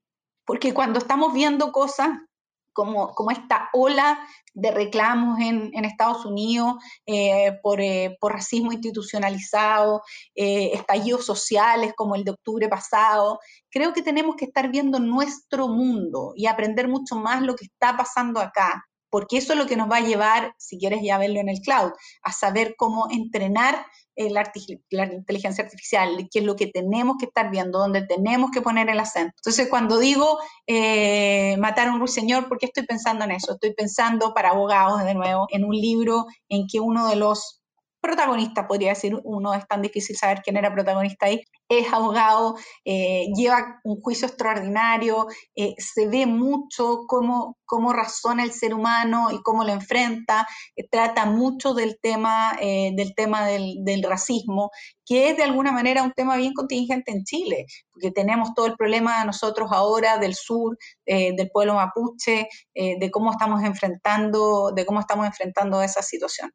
porque 0.47 0.73
cuando 0.73 0.97
estamos 0.97 1.33
viendo 1.33 1.71
cosas 1.71 2.10
como, 2.73 3.13
como 3.13 3.31
esta 3.31 3.69
ola 3.73 4.19
de 4.53 4.71
reclamos 4.71 5.39
en, 5.39 5.73
Estados 5.86 6.25
Unidos 6.25 6.75
eh, 7.05 7.60
por, 7.62 7.81
eh, 7.81 8.17
por, 8.19 8.33
racismo 8.33 8.71
institucionalizado, 8.71 10.01
eh, 10.36 10.71
estallidos 10.73 11.25
sociales 11.25 11.93
como 11.95 12.15
el 12.15 12.23
de 12.23 12.31
octubre 12.31 12.69
pasado, 12.69 13.39
creo 13.69 13.93
que 13.93 14.01
tenemos 14.01 14.36
que 14.36 14.45
estar 14.45 14.69
viendo 14.69 14.99
nuestro 14.99 15.67
mundo 15.67 16.33
y 16.36 16.45
aprender 16.45 16.88
mucho 16.88 17.15
más 17.15 17.41
lo 17.41 17.55
que 17.55 17.65
está 17.65 17.97
pasando 17.97 18.39
acá, 18.39 18.83
porque 19.10 19.38
eso 19.38 19.54
es 19.54 19.60
lo 19.60 19.67
que 19.67 19.76
nos 19.76 19.89
va 19.89 19.98
a 19.98 20.06
llevar, 20.06 20.54
si 20.58 20.78
quieres 20.78 21.02
ya 21.04 21.17
verlo 21.17 21.39
en 21.39 21.50
el 21.50 21.62
cloud, 21.62 21.91
a 22.24 22.32
saber 22.32 22.76
cómo 22.78 23.08
entrenar 23.10 23.86
eh, 24.15 24.32
la, 24.32 24.52
inteligencia 25.13 25.63
artificial, 25.63 26.28
qué 26.32 26.39
es 26.39 26.46
lo 26.46 26.56
que 26.56 26.67
tenemos 26.67 27.17
que 27.20 27.26
estar 27.26 27.52
viendo, 27.52 27.78
dónde 27.78 28.02
tenemos 28.02 28.50
que 28.50 28.62
poner 28.62 28.89
el 28.89 29.00
acento. 29.00 29.34
Entonces, 29.38 29.67
cuando 29.70 30.00
digo 30.00 30.39
eh, 30.65 31.56
matar 31.58 31.88
a 31.88 31.93
un 31.93 32.00
ruiseñor, 32.00 32.48
¿por 32.48 32.58
qué 32.58 32.65
estoy 32.65 32.86
pensando 32.88 33.26
en 33.26 33.32
eso? 33.32 33.54
Estoy 33.54 33.74
pensando 33.76 34.34
para 34.34 34.50
abogados, 34.50 35.04
de 35.04 35.13
nuevo, 35.13 35.48
en 35.52 35.65
un 35.65 35.76
libro 35.76 36.26
en 36.50 36.65
que 36.67 36.80
uno 36.80 37.08
de 37.08 37.15
los 37.15 37.62
protagonista, 38.01 38.67
podría 38.67 38.89
decir 38.89 39.19
uno, 39.23 39.53
es 39.53 39.67
tan 39.67 39.81
difícil 39.81 40.15
saber 40.15 40.41
quién 40.43 40.57
era 40.57 40.73
protagonista 40.73 41.25
ahí, 41.25 41.41
es 41.69 41.91
abogado, 41.91 42.55
eh, 42.86 43.27
lleva 43.36 43.79
un 43.83 44.01
juicio 44.01 44.27
extraordinario, 44.27 45.27
eh, 45.55 45.75
se 45.77 46.07
ve 46.07 46.25
mucho 46.25 47.05
cómo, 47.07 47.57
cómo, 47.65 47.93
razona 47.93 48.43
el 48.43 48.51
ser 48.51 48.73
humano 48.73 49.29
y 49.31 49.41
cómo 49.41 49.63
lo 49.63 49.73
enfrenta, 49.73 50.47
eh, 50.75 50.88
trata 50.89 51.25
mucho 51.25 51.73
del 51.73 51.97
tema, 52.01 52.57
del, 52.60 53.13
tema 53.15 53.45
del, 53.47 53.83
del, 53.83 54.03
racismo, 54.03 54.71
que 55.05 55.29
es 55.29 55.38
de 55.38 55.43
alguna 55.43 55.71
manera 55.71 56.03
un 56.03 56.13
tema 56.13 56.38
bien 56.38 56.53
contingente 56.53 57.12
en 57.12 57.23
Chile, 57.23 57.65
porque 57.91 58.12
tenemos 58.12 58.53
todo 58.53 58.67
el 58.67 58.75
problema 58.75 59.23
nosotros 59.25 59.69
ahora 59.71 60.17
del 60.17 60.36
sur, 60.36 60.77
del 61.05 61.49
pueblo 61.51 61.75
mapuche, 61.75 62.47
de 62.73 63.12
cómo 63.12 63.31
estamos 63.31 63.63
enfrentando, 63.63 64.71
de 64.73 64.86
cómo 64.86 64.99
estamos 64.99 65.25
enfrentando 65.25 65.81
esa 65.81 66.01
situación 66.01 66.51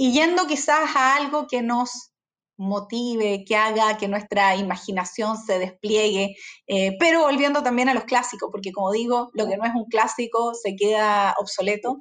y 0.00 0.12
yendo 0.12 0.46
quizás 0.46 0.94
a 0.94 1.16
algo 1.16 1.48
que 1.48 1.60
nos 1.60 2.12
motive, 2.56 3.44
que 3.44 3.56
haga 3.56 3.96
que 3.98 4.06
nuestra 4.06 4.54
imaginación 4.54 5.36
se 5.36 5.58
despliegue, 5.58 6.36
eh, 6.68 6.96
pero 7.00 7.22
volviendo 7.22 7.64
también 7.64 7.88
a 7.88 7.94
los 7.94 8.04
clásicos, 8.04 8.48
porque 8.52 8.70
como 8.70 8.92
digo, 8.92 9.30
lo 9.34 9.48
que 9.48 9.56
no 9.56 9.64
es 9.64 9.72
un 9.74 9.86
clásico 9.86 10.54
se 10.54 10.76
queda 10.76 11.34
obsoleto. 11.38 11.98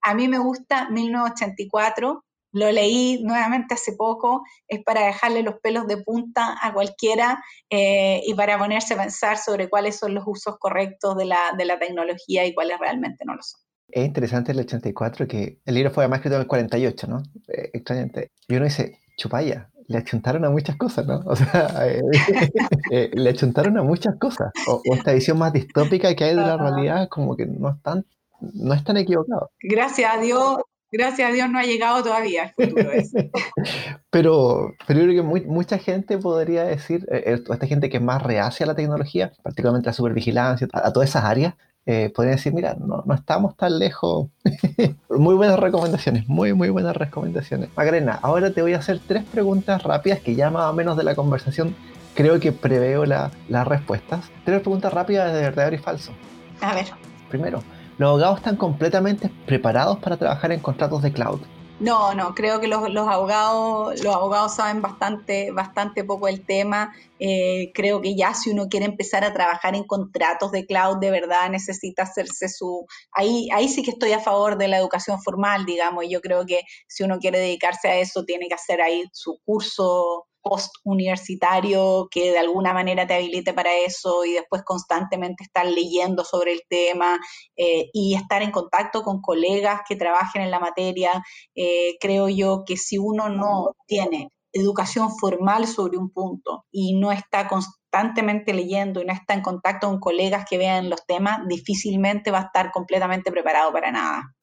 A 0.00 0.14
mí 0.14 0.28
me 0.28 0.38
gusta 0.38 0.90
1984, 0.90 2.24
lo 2.52 2.70
leí 2.70 3.20
nuevamente 3.24 3.74
hace 3.74 3.94
poco, 3.94 4.44
es 4.68 4.84
para 4.84 5.06
dejarle 5.06 5.42
los 5.42 5.56
pelos 5.60 5.88
de 5.88 5.96
punta 5.98 6.56
a 6.62 6.72
cualquiera 6.72 7.42
eh, 7.68 8.22
y 8.24 8.34
para 8.34 8.58
ponerse 8.60 8.94
a 8.94 8.98
pensar 8.98 9.38
sobre 9.38 9.68
cuáles 9.68 9.98
son 9.98 10.14
los 10.14 10.22
usos 10.24 10.56
correctos 10.60 11.16
de 11.16 11.24
la, 11.24 11.52
de 11.58 11.64
la 11.64 11.80
tecnología 11.80 12.46
y 12.46 12.54
cuáles 12.54 12.78
realmente 12.78 13.24
no 13.24 13.34
lo 13.34 13.42
son. 13.42 13.60
Es 13.92 14.04
interesante 14.04 14.52
el 14.52 14.60
84 14.60 15.26
que 15.26 15.58
el 15.64 15.74
libro 15.74 15.90
fue 15.90 16.04
además 16.04 16.18
escrito 16.18 16.36
en 16.36 16.42
el 16.42 16.46
48, 16.46 17.06
¿no? 17.06 17.22
Eh, 17.48 17.70
extrañamente. 17.72 18.30
Y 18.48 18.56
uno 18.56 18.64
dice, 18.64 18.98
chupaya, 19.16 19.68
le 19.90 19.98
achuntaron 19.98 20.44
a 20.44 20.50
muchas 20.50 20.76
cosas, 20.76 21.04
¿no? 21.04 21.20
O 21.26 21.34
sea, 21.34 21.68
eh, 21.84 22.00
eh, 22.92 23.10
le 23.12 23.30
achuntaron 23.30 23.76
a 23.76 23.82
muchas 23.82 24.16
cosas. 24.18 24.52
O, 24.68 24.80
esta 24.84 25.12
visión 25.12 25.36
más 25.36 25.52
distópica 25.52 26.14
que 26.14 26.24
hay 26.24 26.36
de 26.36 26.42
la 26.42 26.56
realidad, 26.56 27.08
como 27.08 27.36
que 27.36 27.46
no 27.46 27.70
están, 27.70 28.06
no 28.40 28.72
están 28.72 28.96
equivocados. 28.98 29.50
Gracias 29.60 30.14
a 30.14 30.20
Dios, 30.20 30.58
gracias 30.92 31.28
a 31.28 31.32
Dios 31.32 31.50
no 31.50 31.58
ha 31.58 31.64
llegado 31.64 32.04
todavía 32.04 32.54
el 32.56 32.70
futuro 32.70 32.92
ese. 32.92 33.30
pero, 34.10 34.74
pero 34.86 35.00
yo 35.00 35.06
creo 35.06 35.24
que 35.24 35.48
mucha 35.48 35.78
gente 35.78 36.18
podría 36.18 36.62
decir, 36.62 37.06
esta 37.10 37.66
gente 37.66 37.90
que 37.90 37.96
es 37.96 38.02
más 38.02 38.22
reacia 38.22 38.64
a 38.64 38.68
la 38.68 38.76
tecnología, 38.76 39.32
particularmente 39.42 39.88
a 39.88 39.90
la 39.90 39.94
supervigilancia, 39.94 40.68
a 40.72 40.92
todas 40.92 41.08
esas 41.08 41.24
áreas, 41.24 41.54
eh, 41.92 42.08
podría 42.14 42.36
decir, 42.36 42.54
mira, 42.54 42.76
no, 42.78 43.02
no 43.04 43.14
estamos 43.14 43.56
tan 43.56 43.80
lejos. 43.80 44.28
muy 45.10 45.34
buenas 45.34 45.58
recomendaciones, 45.58 46.28
muy, 46.28 46.52
muy 46.52 46.68
buenas 46.68 46.96
recomendaciones. 46.96 47.68
Magrena, 47.76 48.16
ahora 48.22 48.52
te 48.52 48.62
voy 48.62 48.74
a 48.74 48.78
hacer 48.78 49.00
tres 49.04 49.24
preguntas 49.24 49.82
rápidas 49.82 50.20
que 50.20 50.36
ya 50.36 50.50
más 50.50 50.70
o 50.70 50.72
menos 50.72 50.96
de 50.96 51.02
la 51.02 51.16
conversación 51.16 51.74
creo 52.14 52.38
que 52.38 52.52
preveo 52.52 53.06
las 53.06 53.32
respuestas. 53.66 54.30
Tres 54.44 54.60
preguntas 54.60 54.92
rápidas 54.92 55.32
de 55.32 55.40
verdadero 55.40 55.74
y 55.74 55.80
falso. 55.80 56.12
A 56.60 56.76
ver. 56.76 56.86
Primero, 57.28 57.60
¿los 57.98 58.08
abogados 58.08 58.38
están 58.38 58.54
completamente 58.54 59.28
preparados 59.44 59.98
para 59.98 60.16
trabajar 60.16 60.52
en 60.52 60.60
contratos 60.60 61.02
de 61.02 61.12
cloud? 61.12 61.40
No, 61.80 62.14
no, 62.14 62.34
creo 62.34 62.60
que 62.60 62.68
los, 62.68 62.82
abogados, 62.82 64.04
los 64.04 64.14
abogados 64.14 64.54
saben 64.54 64.82
bastante, 64.82 65.50
bastante 65.50 66.04
poco 66.04 66.28
el 66.28 66.44
tema. 66.44 66.94
Eh, 67.18 67.72
creo 67.72 68.02
que 68.02 68.14
ya 68.14 68.34
si 68.34 68.50
uno 68.50 68.68
quiere 68.68 68.84
empezar 68.84 69.24
a 69.24 69.32
trabajar 69.32 69.74
en 69.74 69.84
contratos 69.84 70.52
de 70.52 70.66
cloud, 70.66 70.98
de 70.98 71.10
verdad 71.10 71.48
necesita 71.48 72.02
hacerse 72.02 72.50
su. 72.50 72.86
Ahí, 73.12 73.48
ahí 73.54 73.66
sí 73.68 73.82
que 73.82 73.92
estoy 73.92 74.12
a 74.12 74.20
favor 74.20 74.58
de 74.58 74.68
la 74.68 74.76
educación 74.76 75.22
formal, 75.22 75.64
digamos. 75.64 76.04
Yo 76.06 76.20
creo 76.20 76.44
que 76.44 76.60
si 76.86 77.02
uno 77.02 77.18
quiere 77.18 77.38
dedicarse 77.38 77.88
a 77.88 77.96
eso, 77.96 78.24
tiene 78.26 78.48
que 78.48 78.54
hacer 78.54 78.82
ahí 78.82 79.04
su 79.14 79.40
curso 79.46 80.26
post 80.42 80.74
universitario 80.84 82.08
que 82.10 82.32
de 82.32 82.38
alguna 82.38 82.72
manera 82.72 83.06
te 83.06 83.14
habilite 83.14 83.52
para 83.52 83.74
eso 83.76 84.24
y 84.24 84.32
después 84.32 84.62
constantemente 84.62 85.44
estar 85.44 85.66
leyendo 85.66 86.24
sobre 86.24 86.52
el 86.52 86.62
tema 86.68 87.18
eh, 87.56 87.90
y 87.92 88.14
estar 88.14 88.42
en 88.42 88.50
contacto 88.50 89.02
con 89.02 89.20
colegas 89.20 89.80
que 89.88 89.96
trabajen 89.96 90.42
en 90.42 90.50
la 90.50 90.60
materia. 90.60 91.22
Eh, 91.54 91.96
creo 92.00 92.28
yo 92.28 92.64
que 92.66 92.76
si 92.76 92.98
uno 92.98 93.28
no 93.28 93.74
tiene 93.86 94.30
educación 94.52 95.10
formal 95.16 95.66
sobre 95.66 95.96
un 95.96 96.10
punto 96.10 96.66
y 96.70 96.98
no 96.98 97.12
está 97.12 97.46
constantemente 97.46 98.52
leyendo 98.52 99.00
y 99.00 99.04
no 99.04 99.12
está 99.12 99.34
en 99.34 99.42
contacto 99.42 99.88
con 99.88 100.00
colegas 100.00 100.44
que 100.48 100.58
vean 100.58 100.90
los 100.90 101.06
temas, 101.06 101.46
difícilmente 101.48 102.30
va 102.30 102.38
a 102.38 102.44
estar 102.44 102.70
completamente 102.72 103.30
preparado 103.30 103.72
para 103.72 103.92
nada. 103.92 104.34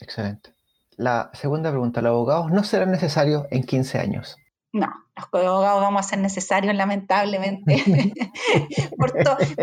Excelente. 0.00 0.54
La 0.96 1.30
segunda 1.32 1.70
pregunta, 1.70 2.02
¿los 2.02 2.10
abogados 2.10 2.50
no 2.50 2.64
serán 2.64 2.90
necesarios 2.90 3.44
en 3.50 3.62
15 3.62 3.98
años? 3.98 4.36
No, 4.72 4.88
los 5.32 5.44
abogados 5.44 5.82
vamos 5.82 6.06
a 6.06 6.08
ser 6.08 6.18
necesarios, 6.20 6.74
lamentablemente. 6.74 7.84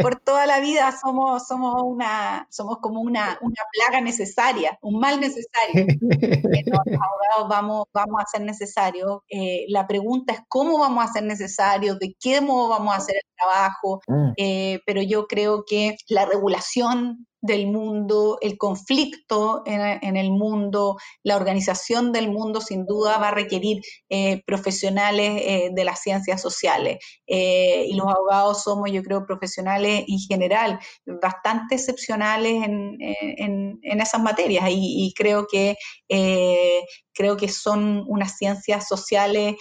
por, 0.01 0.19
toda 0.19 0.45
la 0.45 0.59
vida 0.59 0.93
somos, 0.99 1.47
somos, 1.47 1.81
una, 1.83 2.47
somos 2.49 2.77
como 2.81 3.01
una, 3.01 3.37
una 3.41 3.61
plaga 3.71 4.01
necesaria, 4.01 4.77
un 4.81 4.99
mal 4.99 5.19
necesario. 5.19 5.85
los 6.05 6.79
abogados 6.79 7.49
vamos, 7.49 7.85
vamos 7.93 8.21
a 8.21 8.25
ser 8.25 8.41
necesarios. 8.41 9.19
Eh, 9.29 9.65
la 9.69 9.87
pregunta 9.87 10.33
es 10.33 10.39
cómo 10.47 10.79
vamos 10.79 11.03
a 11.03 11.13
ser 11.13 11.23
necesarios, 11.23 11.99
de 11.99 12.15
qué 12.19 12.41
modo 12.41 12.69
vamos 12.69 12.93
a 12.93 12.97
hacer 12.97 13.15
el 13.15 13.35
trabajo, 13.35 14.01
mm. 14.07 14.31
eh, 14.37 14.79
pero 14.85 15.01
yo 15.01 15.27
creo 15.27 15.63
que 15.65 15.95
la 16.07 16.25
regulación 16.25 17.25
del 17.45 17.67
mundo, 17.67 18.37
el 18.41 18.57
conflicto 18.57 19.61
en, 19.65 20.17
el 20.17 20.31
mundo, 20.31 20.97
la 21.23 21.35
organización 21.35 22.11
del 22.11 22.31
mundo 22.31 22.59
sin 22.59 22.85
duda 22.85 23.17
va 23.19 23.29
a 23.29 23.35
requerir 23.35 23.81
eh, 24.09 24.41
profesionales 24.45 25.43
eh, 25.45 25.69
de 25.71 25.83
las 25.85 26.01
ciencias 26.01 26.41
sociales. 26.41 26.97
Eh, 27.27 27.85
y 27.87 27.95
los 27.95 28.07
abogados 28.07 28.63
somos, 28.63 28.91
yo 28.91 29.03
creo, 29.03 29.25
profesionales 29.25 30.03
en 30.07 30.19
general, 30.19 30.79
bastante 31.21 31.75
excepcionales 31.75 32.63
en, 32.63 33.79
esas 33.83 34.21
materias 34.21 34.65
y, 34.69 35.13
creo 35.15 35.47
que 35.47 35.75
creo 37.13 37.37
que 37.37 37.47
son 37.47 38.03
unas 38.07 38.37
ciencias 38.37 38.87
sociales 38.87 39.55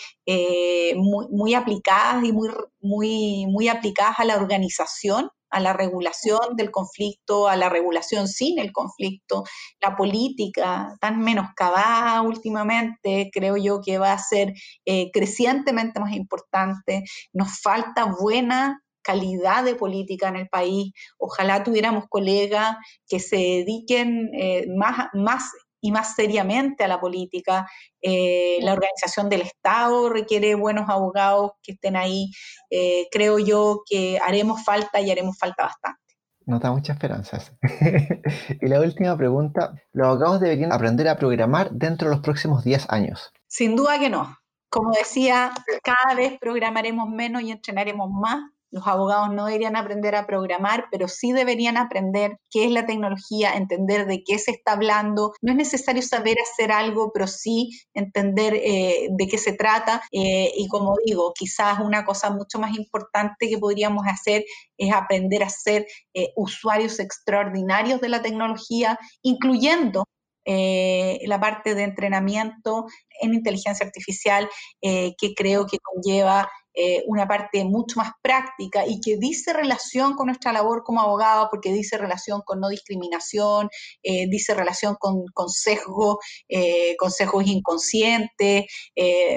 muy, 0.97 1.27
muy, 1.31 1.55
aplicadas 1.55 2.25
y 2.25 2.33
muy, 2.33 2.51
muy, 2.81 3.47
muy 3.47 3.69
aplicadas 3.69 4.19
a 4.19 4.25
la 4.25 4.37
organización 4.37 5.31
a 5.55 5.61
la 5.61 5.73
regulación 5.73 6.57
del 6.57 6.73
conflicto, 6.73 7.49
a 7.49 7.55
la 7.55 7.69
regulación 7.69 8.27
sin 8.27 8.59
el 8.59 8.73
conflicto, 8.73 9.45
la 9.81 9.97
política 9.97 10.97
tan 11.01 11.21
menoscabada 11.21 12.21
últimamente, 12.23 13.31
creo 13.33 13.57
yo 13.57 13.81
que 13.81 13.99
va 13.99 14.13
a 14.13 14.19
ser 14.19 14.53
eh, 14.85 15.13
crecientemente 15.13 16.01
más 16.01 16.13
importante. 16.13 17.05
Nos 17.33 17.61
falta 17.61 18.05
buena 18.05 18.81
calidad 19.05 19.63
de 19.63 19.77
política 19.77 20.29
en 20.29 20.37
el 20.37 20.49
país. 20.49 20.93
Ojalá 21.19 21.63
tuviéramos 21.63 22.07
colegas 22.09 22.77
que 23.07 23.21
se 23.21 23.37
dediquen 23.37 24.31
eh, 24.35 24.67
más, 24.77 25.09
más 25.13 25.45
y 25.85 25.93
más 25.93 26.15
seriamente 26.15 26.83
a 26.83 26.89
la 26.89 26.99
política. 26.99 27.69
Eh, 28.01 28.57
la 28.63 28.73
organización 28.73 29.29
del 29.29 29.43
Estado 29.43 30.09
requiere 30.09 30.55
buenos 30.55 30.89
abogados 30.89 31.53
que 31.63 31.73
estén 31.73 31.95
ahí. 31.95 32.31
Eh, 32.71 33.07
creo 33.13 33.39
yo 33.39 33.83
que 33.87 34.19
haremos 34.19 34.65
falta 34.65 35.03
y 35.03 35.11
haremos 35.11 35.39
falta 35.39 35.65
bastante. 35.65 36.01
Nos 36.47 36.61
da 36.61 36.73
muchas 36.73 36.97
esperanzas. 36.97 37.53
y 38.63 38.67
la 38.67 38.81
última 38.81 39.15
pregunta, 39.15 39.75
¿los 39.93 40.07
abogados 40.07 40.41
deberían 40.41 40.73
aprender 40.73 41.07
a 41.07 41.19
programar 41.19 41.71
dentro 41.71 42.09
de 42.09 42.15
los 42.15 42.25
próximos 42.25 42.65
10 42.65 42.87
años? 42.89 43.31
Sin 43.47 43.77
duda 43.77 43.99
que 43.99 44.09
no. 44.09 44.39
Como 44.71 44.91
decía, 44.91 45.53
cada 45.83 46.15
vez 46.15 46.39
programaremos 46.41 47.11
menos 47.11 47.43
y 47.43 47.51
entrenaremos 47.51 48.09
más 48.11 48.41
los 48.75 48.89
abogados 48.89 49.33
no 49.33 49.47
deberían 49.47 49.77
aprender 49.77 50.17
a 50.17 50.27
programar, 50.27 50.87
pero 50.91 51.07
sí 51.07 51.31
deberían 51.31 51.77
aprender 51.77 52.41
qué 52.51 52.65
es 52.65 52.73
la 52.73 52.85
tecnología, 52.87 53.55
entender 53.55 54.05
de 54.09 54.25
qué 54.25 54.37
se 54.41 54.51
está 54.51 54.73
hablando. 54.73 55.33
No 55.41 55.53
es 55.53 55.57
necesario 55.57 56.03
saber 56.03 56.39
hacer 56.41 56.73
algo, 56.73 57.13
pero 57.15 57.29
sí 57.29 57.71
entender 57.95 58.55
eh, 58.57 59.07
de 59.13 59.29
qué 59.29 59.39
se 59.39 59.53
trata. 59.53 60.03
Eh, 60.11 60.51
y 60.57 60.67
como 60.67 60.97
digo, 61.07 61.33
quizás 61.37 61.79
una 61.79 62.05
cosa 62.05 62.31
mucho 62.31 62.59
más 62.59 62.77
importante 62.77 63.49
que 63.49 63.59
podríamos 63.59 64.09
hacer 64.09 64.45
es 64.77 64.93
aprender 64.93 65.45
a 65.45 65.51
ser 65.51 65.87
eh, 66.13 66.33
usuarios 66.35 66.99
extraordinarios 66.99 68.01
de 68.01 68.09
la 68.09 68.23
tecnología, 68.23 68.99
incluyendo 69.23 70.05
la 70.47 71.41
parte 71.41 71.75
de 71.75 71.85
entrenamiento 71.85 72.85
en 73.23 73.33
inteligencia 73.33 73.87
artificial 73.87 74.47
que 74.83 75.35
creo 75.35 75.65
que 75.65 75.79
conlleva 75.79 76.51
eh, 76.75 77.05
una 77.07 77.29
parte 77.29 77.65
mucho 77.65 78.01
más 78.01 78.13
práctica 78.21 78.85
y 78.87 79.01
que 79.01 79.17
dice 79.17 79.53
relación 79.53 80.15
con 80.15 80.27
nuestra 80.27 80.53
labor 80.53 80.83
como 80.83 81.01
abogado, 81.01 81.49
porque 81.51 81.73
dice 81.73 81.97
relación 81.99 82.43
con 82.45 82.61
no 82.61 82.69
discriminación, 82.69 83.69
eh, 84.03 84.27
dice 84.29 84.55
relación 84.55 84.97
con, 84.99 85.25
con 85.33 85.49
sesgo, 85.49 86.19
eh, 86.49 86.97
con 86.97 87.11
sesgos 87.11 87.47
inconscientes, 87.47 88.67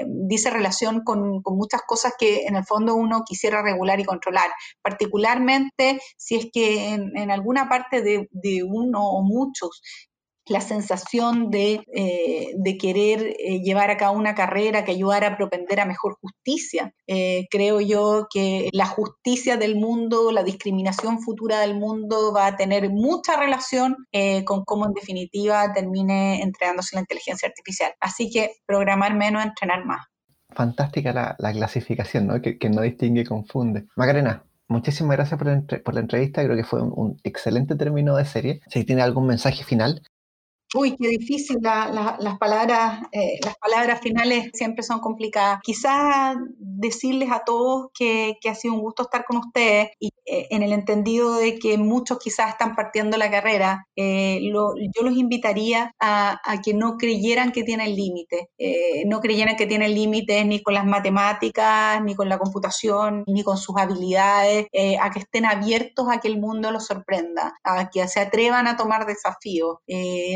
dice 0.06 0.50
relación 0.50 1.02
con, 1.04 1.42
muchas 1.44 1.82
cosas 1.86 2.14
que 2.18 2.44
en 2.46 2.56
el 2.56 2.64
fondo 2.64 2.94
uno 2.94 3.22
quisiera 3.26 3.62
regular 3.62 4.00
y 4.00 4.04
controlar, 4.04 4.50
particularmente 4.82 6.00
si 6.16 6.36
es 6.36 6.48
que 6.52 6.90
en, 6.90 7.30
alguna 7.30 7.68
parte 7.68 8.02
de 8.02 8.62
uno 8.64 9.10
o 9.10 9.22
muchos 9.22 9.82
la 10.48 10.60
sensación 10.60 11.50
de, 11.50 11.82
eh, 11.92 12.52
de 12.56 12.78
querer 12.78 13.36
eh, 13.38 13.60
llevar 13.62 13.90
a 13.90 13.96
cabo 13.96 14.16
una 14.16 14.34
carrera 14.34 14.84
que 14.84 14.92
ayudara 14.92 15.28
a 15.28 15.36
propender 15.36 15.80
a 15.80 15.86
mejor 15.86 16.16
justicia. 16.20 16.94
Eh, 17.06 17.46
creo 17.50 17.80
yo 17.80 18.26
que 18.32 18.68
la 18.72 18.86
justicia 18.86 19.56
del 19.56 19.76
mundo, 19.76 20.32
la 20.32 20.42
discriminación 20.42 21.20
futura 21.20 21.60
del 21.60 21.74
mundo 21.74 22.32
va 22.32 22.46
a 22.46 22.56
tener 22.56 22.90
mucha 22.90 23.36
relación 23.36 23.96
con 24.44 24.64
cómo 24.64 24.86
en 24.86 24.92
definitiva 24.92 25.72
termine 25.72 26.42
entregándose 26.42 26.96
la 26.96 27.00
inteligencia 27.00 27.48
artificial. 27.48 27.92
Así 28.00 28.30
que 28.30 28.56
programar 28.66 29.14
menos, 29.14 29.44
entrenar 29.44 29.84
más. 29.84 30.06
Fantástica 30.50 31.36
la, 31.38 31.52
clasificación, 31.52 32.26
¿no? 32.26 32.40
Que, 32.40 32.58
no 32.70 32.82
distingue 32.82 33.22
y 33.22 33.24
confunde. 33.24 33.86
Macarena, 33.96 34.44
muchísimas 34.66 35.16
gracias 35.16 35.38
por 35.38 35.48
la, 35.48 35.62
por 35.84 35.94
la, 35.94 36.00
entrevista. 36.00 36.42
Creo 36.42 36.56
que 36.56 36.64
fue 36.64 36.82
un, 36.82 37.18
excelente 37.22 37.76
término 37.76 38.16
de 38.16 38.24
serie. 38.24 38.60
Si 38.68 38.84
tiene 38.84 39.02
algún 39.02 39.26
mensaje 39.26 39.62
final, 39.64 40.02
Uy, 40.74 40.96
qué 40.96 41.08
difícil, 41.08 41.56
las, 41.62 42.38
palabras, 42.38 43.00
eh, 43.12 43.38
las 43.42 43.56
palabras 43.56 44.00
finales 44.02 44.50
siempre 44.52 44.82
son 44.82 45.00
complicadas. 45.00 45.60
Quizás 45.62 46.36
decirles 46.58 47.30
a 47.30 47.42
todos 47.44 47.88
que, 47.98 48.36
ha 48.46 48.54
sido 48.54 48.74
un 48.74 48.80
gusto 48.80 49.04
estar 49.04 49.24
con 49.24 49.38
ustedes 49.38 49.88
y 49.98 50.10
eh, 50.26 50.48
en 50.50 50.62
el 50.62 50.74
entendido 50.74 51.36
de 51.36 51.58
que 51.58 51.78
muchos 51.78 52.18
quizás 52.18 52.50
están 52.50 52.76
partiendo 52.76 53.16
la 53.16 53.30
carrera, 53.30 53.86
eh, 53.96 54.40
yo 54.52 55.02
los 55.02 55.16
invitaría 55.16 55.94
a, 55.98 56.38
que 56.62 56.74
no 56.74 56.98
creyeran 56.98 57.52
que 57.52 57.62
tienen 57.62 57.94
límites, 57.96 58.48
no 59.06 59.20
creyeran 59.20 59.56
que 59.56 59.66
tienen 59.66 59.94
límites 59.94 60.44
ni 60.44 60.62
con 60.62 60.74
las 60.74 60.84
matemáticas, 60.84 62.02
ni 62.02 62.14
con 62.14 62.28
la 62.28 62.38
computación, 62.38 63.24
ni 63.26 63.42
con 63.42 63.56
sus 63.56 63.76
habilidades, 63.78 64.66
a 65.00 65.10
que 65.10 65.20
estén 65.20 65.46
abiertos 65.46 66.08
a 66.10 66.18
que 66.18 66.28
el 66.28 66.38
mundo 66.38 66.70
los 66.70 66.86
sorprenda, 66.86 67.54
a 67.62 67.88
que 67.88 68.06
se 68.08 68.20
atrevan 68.20 68.66
a 68.66 68.76
tomar 68.76 69.06
desafíos, 69.06 69.78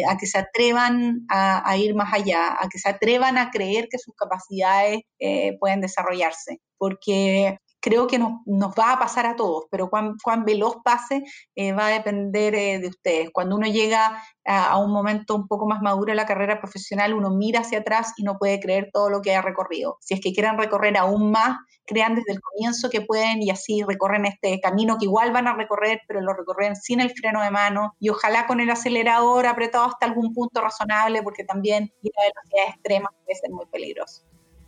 a 0.09 0.17
que 0.17 0.22
se 0.27 0.39
atrevan 0.39 1.27
a, 1.29 1.77
ir 1.77 1.95
más 1.95 2.13
allá, 2.13 2.57
a 2.59 2.69
que 2.69 2.79
se 2.79 2.89
atrevan 2.89 3.39
a 3.39 3.51
creer 3.51 3.89
que 3.91 3.99
sus 3.99 4.15
capacidades 4.15 5.01
eh, 5.19 5.57
pueden 5.59 5.81
desarrollarse, 5.81 6.61
porque 6.79 7.59
creo 7.83 8.07
que 8.07 8.19
nos, 8.19 8.33
va 8.79 8.93
a 8.93 8.99
pasar 8.99 9.27
a 9.27 9.37
todos, 9.37 9.65
pero 9.71 9.91
cuán, 9.91 10.15
cuán 10.23 10.45
veloz 10.45 10.77
pase 10.85 11.25
eh, 11.57 11.73
va 11.73 11.89
a 11.89 11.91
depender 11.91 12.55
eh, 12.55 12.79
de 12.79 12.89
ustedes. 12.89 13.31
Cuando 13.33 13.57
uno 13.57 13.67
llega 13.67 14.23
a, 14.45 14.79
un 14.79 14.93
momento 14.93 15.35
un 15.35 15.49
poco 15.49 15.67
más 15.67 15.83
maduro 15.83 16.13
en 16.13 16.17
la 16.17 16.25
carrera 16.25 16.61
profesional, 16.61 17.13
uno 17.13 17.31
mira 17.31 17.61
hacia 17.61 17.81
atrás 17.81 18.15
y 18.17 18.23
no 18.23 18.39
puede 18.39 18.61
creer 18.61 18.91
todo 18.93 19.11
lo 19.11 19.21
que 19.21 19.35
ha 19.35 19.43
recorrido. 19.43 19.99
Si 20.01 20.15
es 20.15 20.21
que 20.21 20.33
quieren 20.33 20.57
recorrer 20.57 20.97
aún 20.97 21.33
más, 21.33 21.59
crean 21.85 22.15
desde 22.15 22.33
el 22.33 22.41
comienzo 22.41 22.89
que 22.89 23.01
pueden 23.01 23.43
y 23.43 23.51
así 23.51 23.83
recorren 23.83 24.27
este 24.27 24.61
camino 24.61 24.97
que 24.97 25.07
igual 25.07 25.33
van 25.33 25.49
a 25.49 25.55
recorrer, 25.55 26.01
pero 26.07 26.21
lo 26.21 26.35
recorren 26.35 26.77
sin 26.77 27.01
el 27.01 27.11
freno 27.11 27.43
de 27.43 27.51
mano 27.51 27.97
y 27.99 28.11
ojalá 28.11 28.47
con 28.47 28.61
el 28.61 28.71
acelerador 28.71 29.47
apretado 29.47 29.87
hasta 29.87 30.07
algún 30.07 30.33
punto 30.33 30.61
razonable, 30.61 31.23
porque 31.23 31.43
también 31.45 31.93
ir 32.01 32.13
a 32.17 32.29
velocidades 32.29 32.75
extremas 32.77 33.13
puede 33.25 33.39
ser 33.39 33.51
muy 33.51 33.67
peligroso. 33.67 34.23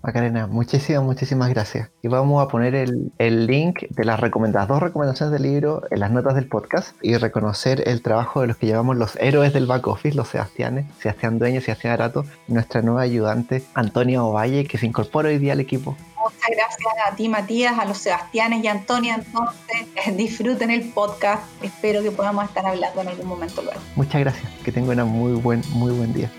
Macarena, 0.04 0.46
muchísimas, 0.46 1.02
muchísimas 1.02 1.48
gracias. 1.48 1.88
Y 2.02 2.08
vamos 2.08 2.44
a 2.44 2.48
poner 2.48 2.74
el, 2.74 3.46
link 3.46 3.84
de 3.88 4.04
las 4.04 4.20
recomendadas, 4.20 4.68
dos 4.68 4.82
recomendaciones 4.82 5.32
del 5.32 5.50
libro 5.50 5.82
en 5.90 6.00
las 6.00 6.10
notas 6.10 6.34
del 6.34 6.46
podcast 6.46 6.94
y 7.00 7.16
reconocer 7.16 7.88
el 7.88 8.02
trabajo 8.02 8.42
de 8.42 8.48
los 8.48 8.58
que 8.58 8.66
llamamos 8.66 8.98
los 8.98 9.16
héroes 9.16 9.54
del 9.54 9.64
back 9.64 9.86
office, 9.86 10.14
los 10.14 10.28
Sebastianes, 10.28 10.84
Sebastián 10.98 11.38
Dueño, 11.38 11.62
Sebastián 11.62 11.94
Arato, 11.94 12.26
nuestra 12.48 12.82
nueva 12.82 13.00
ayudante 13.00 13.64
Antonia 13.72 14.22
Ovalle, 14.22 14.66
que 14.66 14.76
se 14.76 14.84
incorpora 14.84 15.30
hoy 15.30 15.38
día 15.38 15.54
al 15.54 15.60
equipo. 15.60 15.96
Muchas 16.22 16.50
gracias 16.50 17.10
a 17.10 17.16
ti, 17.16 17.30
Matías, 17.30 17.78
a 17.78 17.86
los 17.86 17.96
Sebastianes 17.96 18.62
y 18.62 18.68
Antonia. 18.68 19.14
Entonces, 19.14 20.16
disfruten 20.18 20.70
el 20.70 20.86
podcast. 20.90 21.44
Espero 21.62 22.02
que 22.02 22.10
podamos 22.10 22.44
estar 22.44 22.66
hablando 22.66 23.00
en 23.00 23.08
algún 23.08 23.26
momento 23.26 23.62
luego. 23.62 23.80
Muchas 23.96 24.20
gracias. 24.20 24.52
Que 24.66 24.70
tengan 24.70 25.00
un 25.00 25.08
muy 25.08 25.32
buen, 25.32 25.62
muy 25.70 25.92
buen 25.92 26.12
día. 26.12 26.30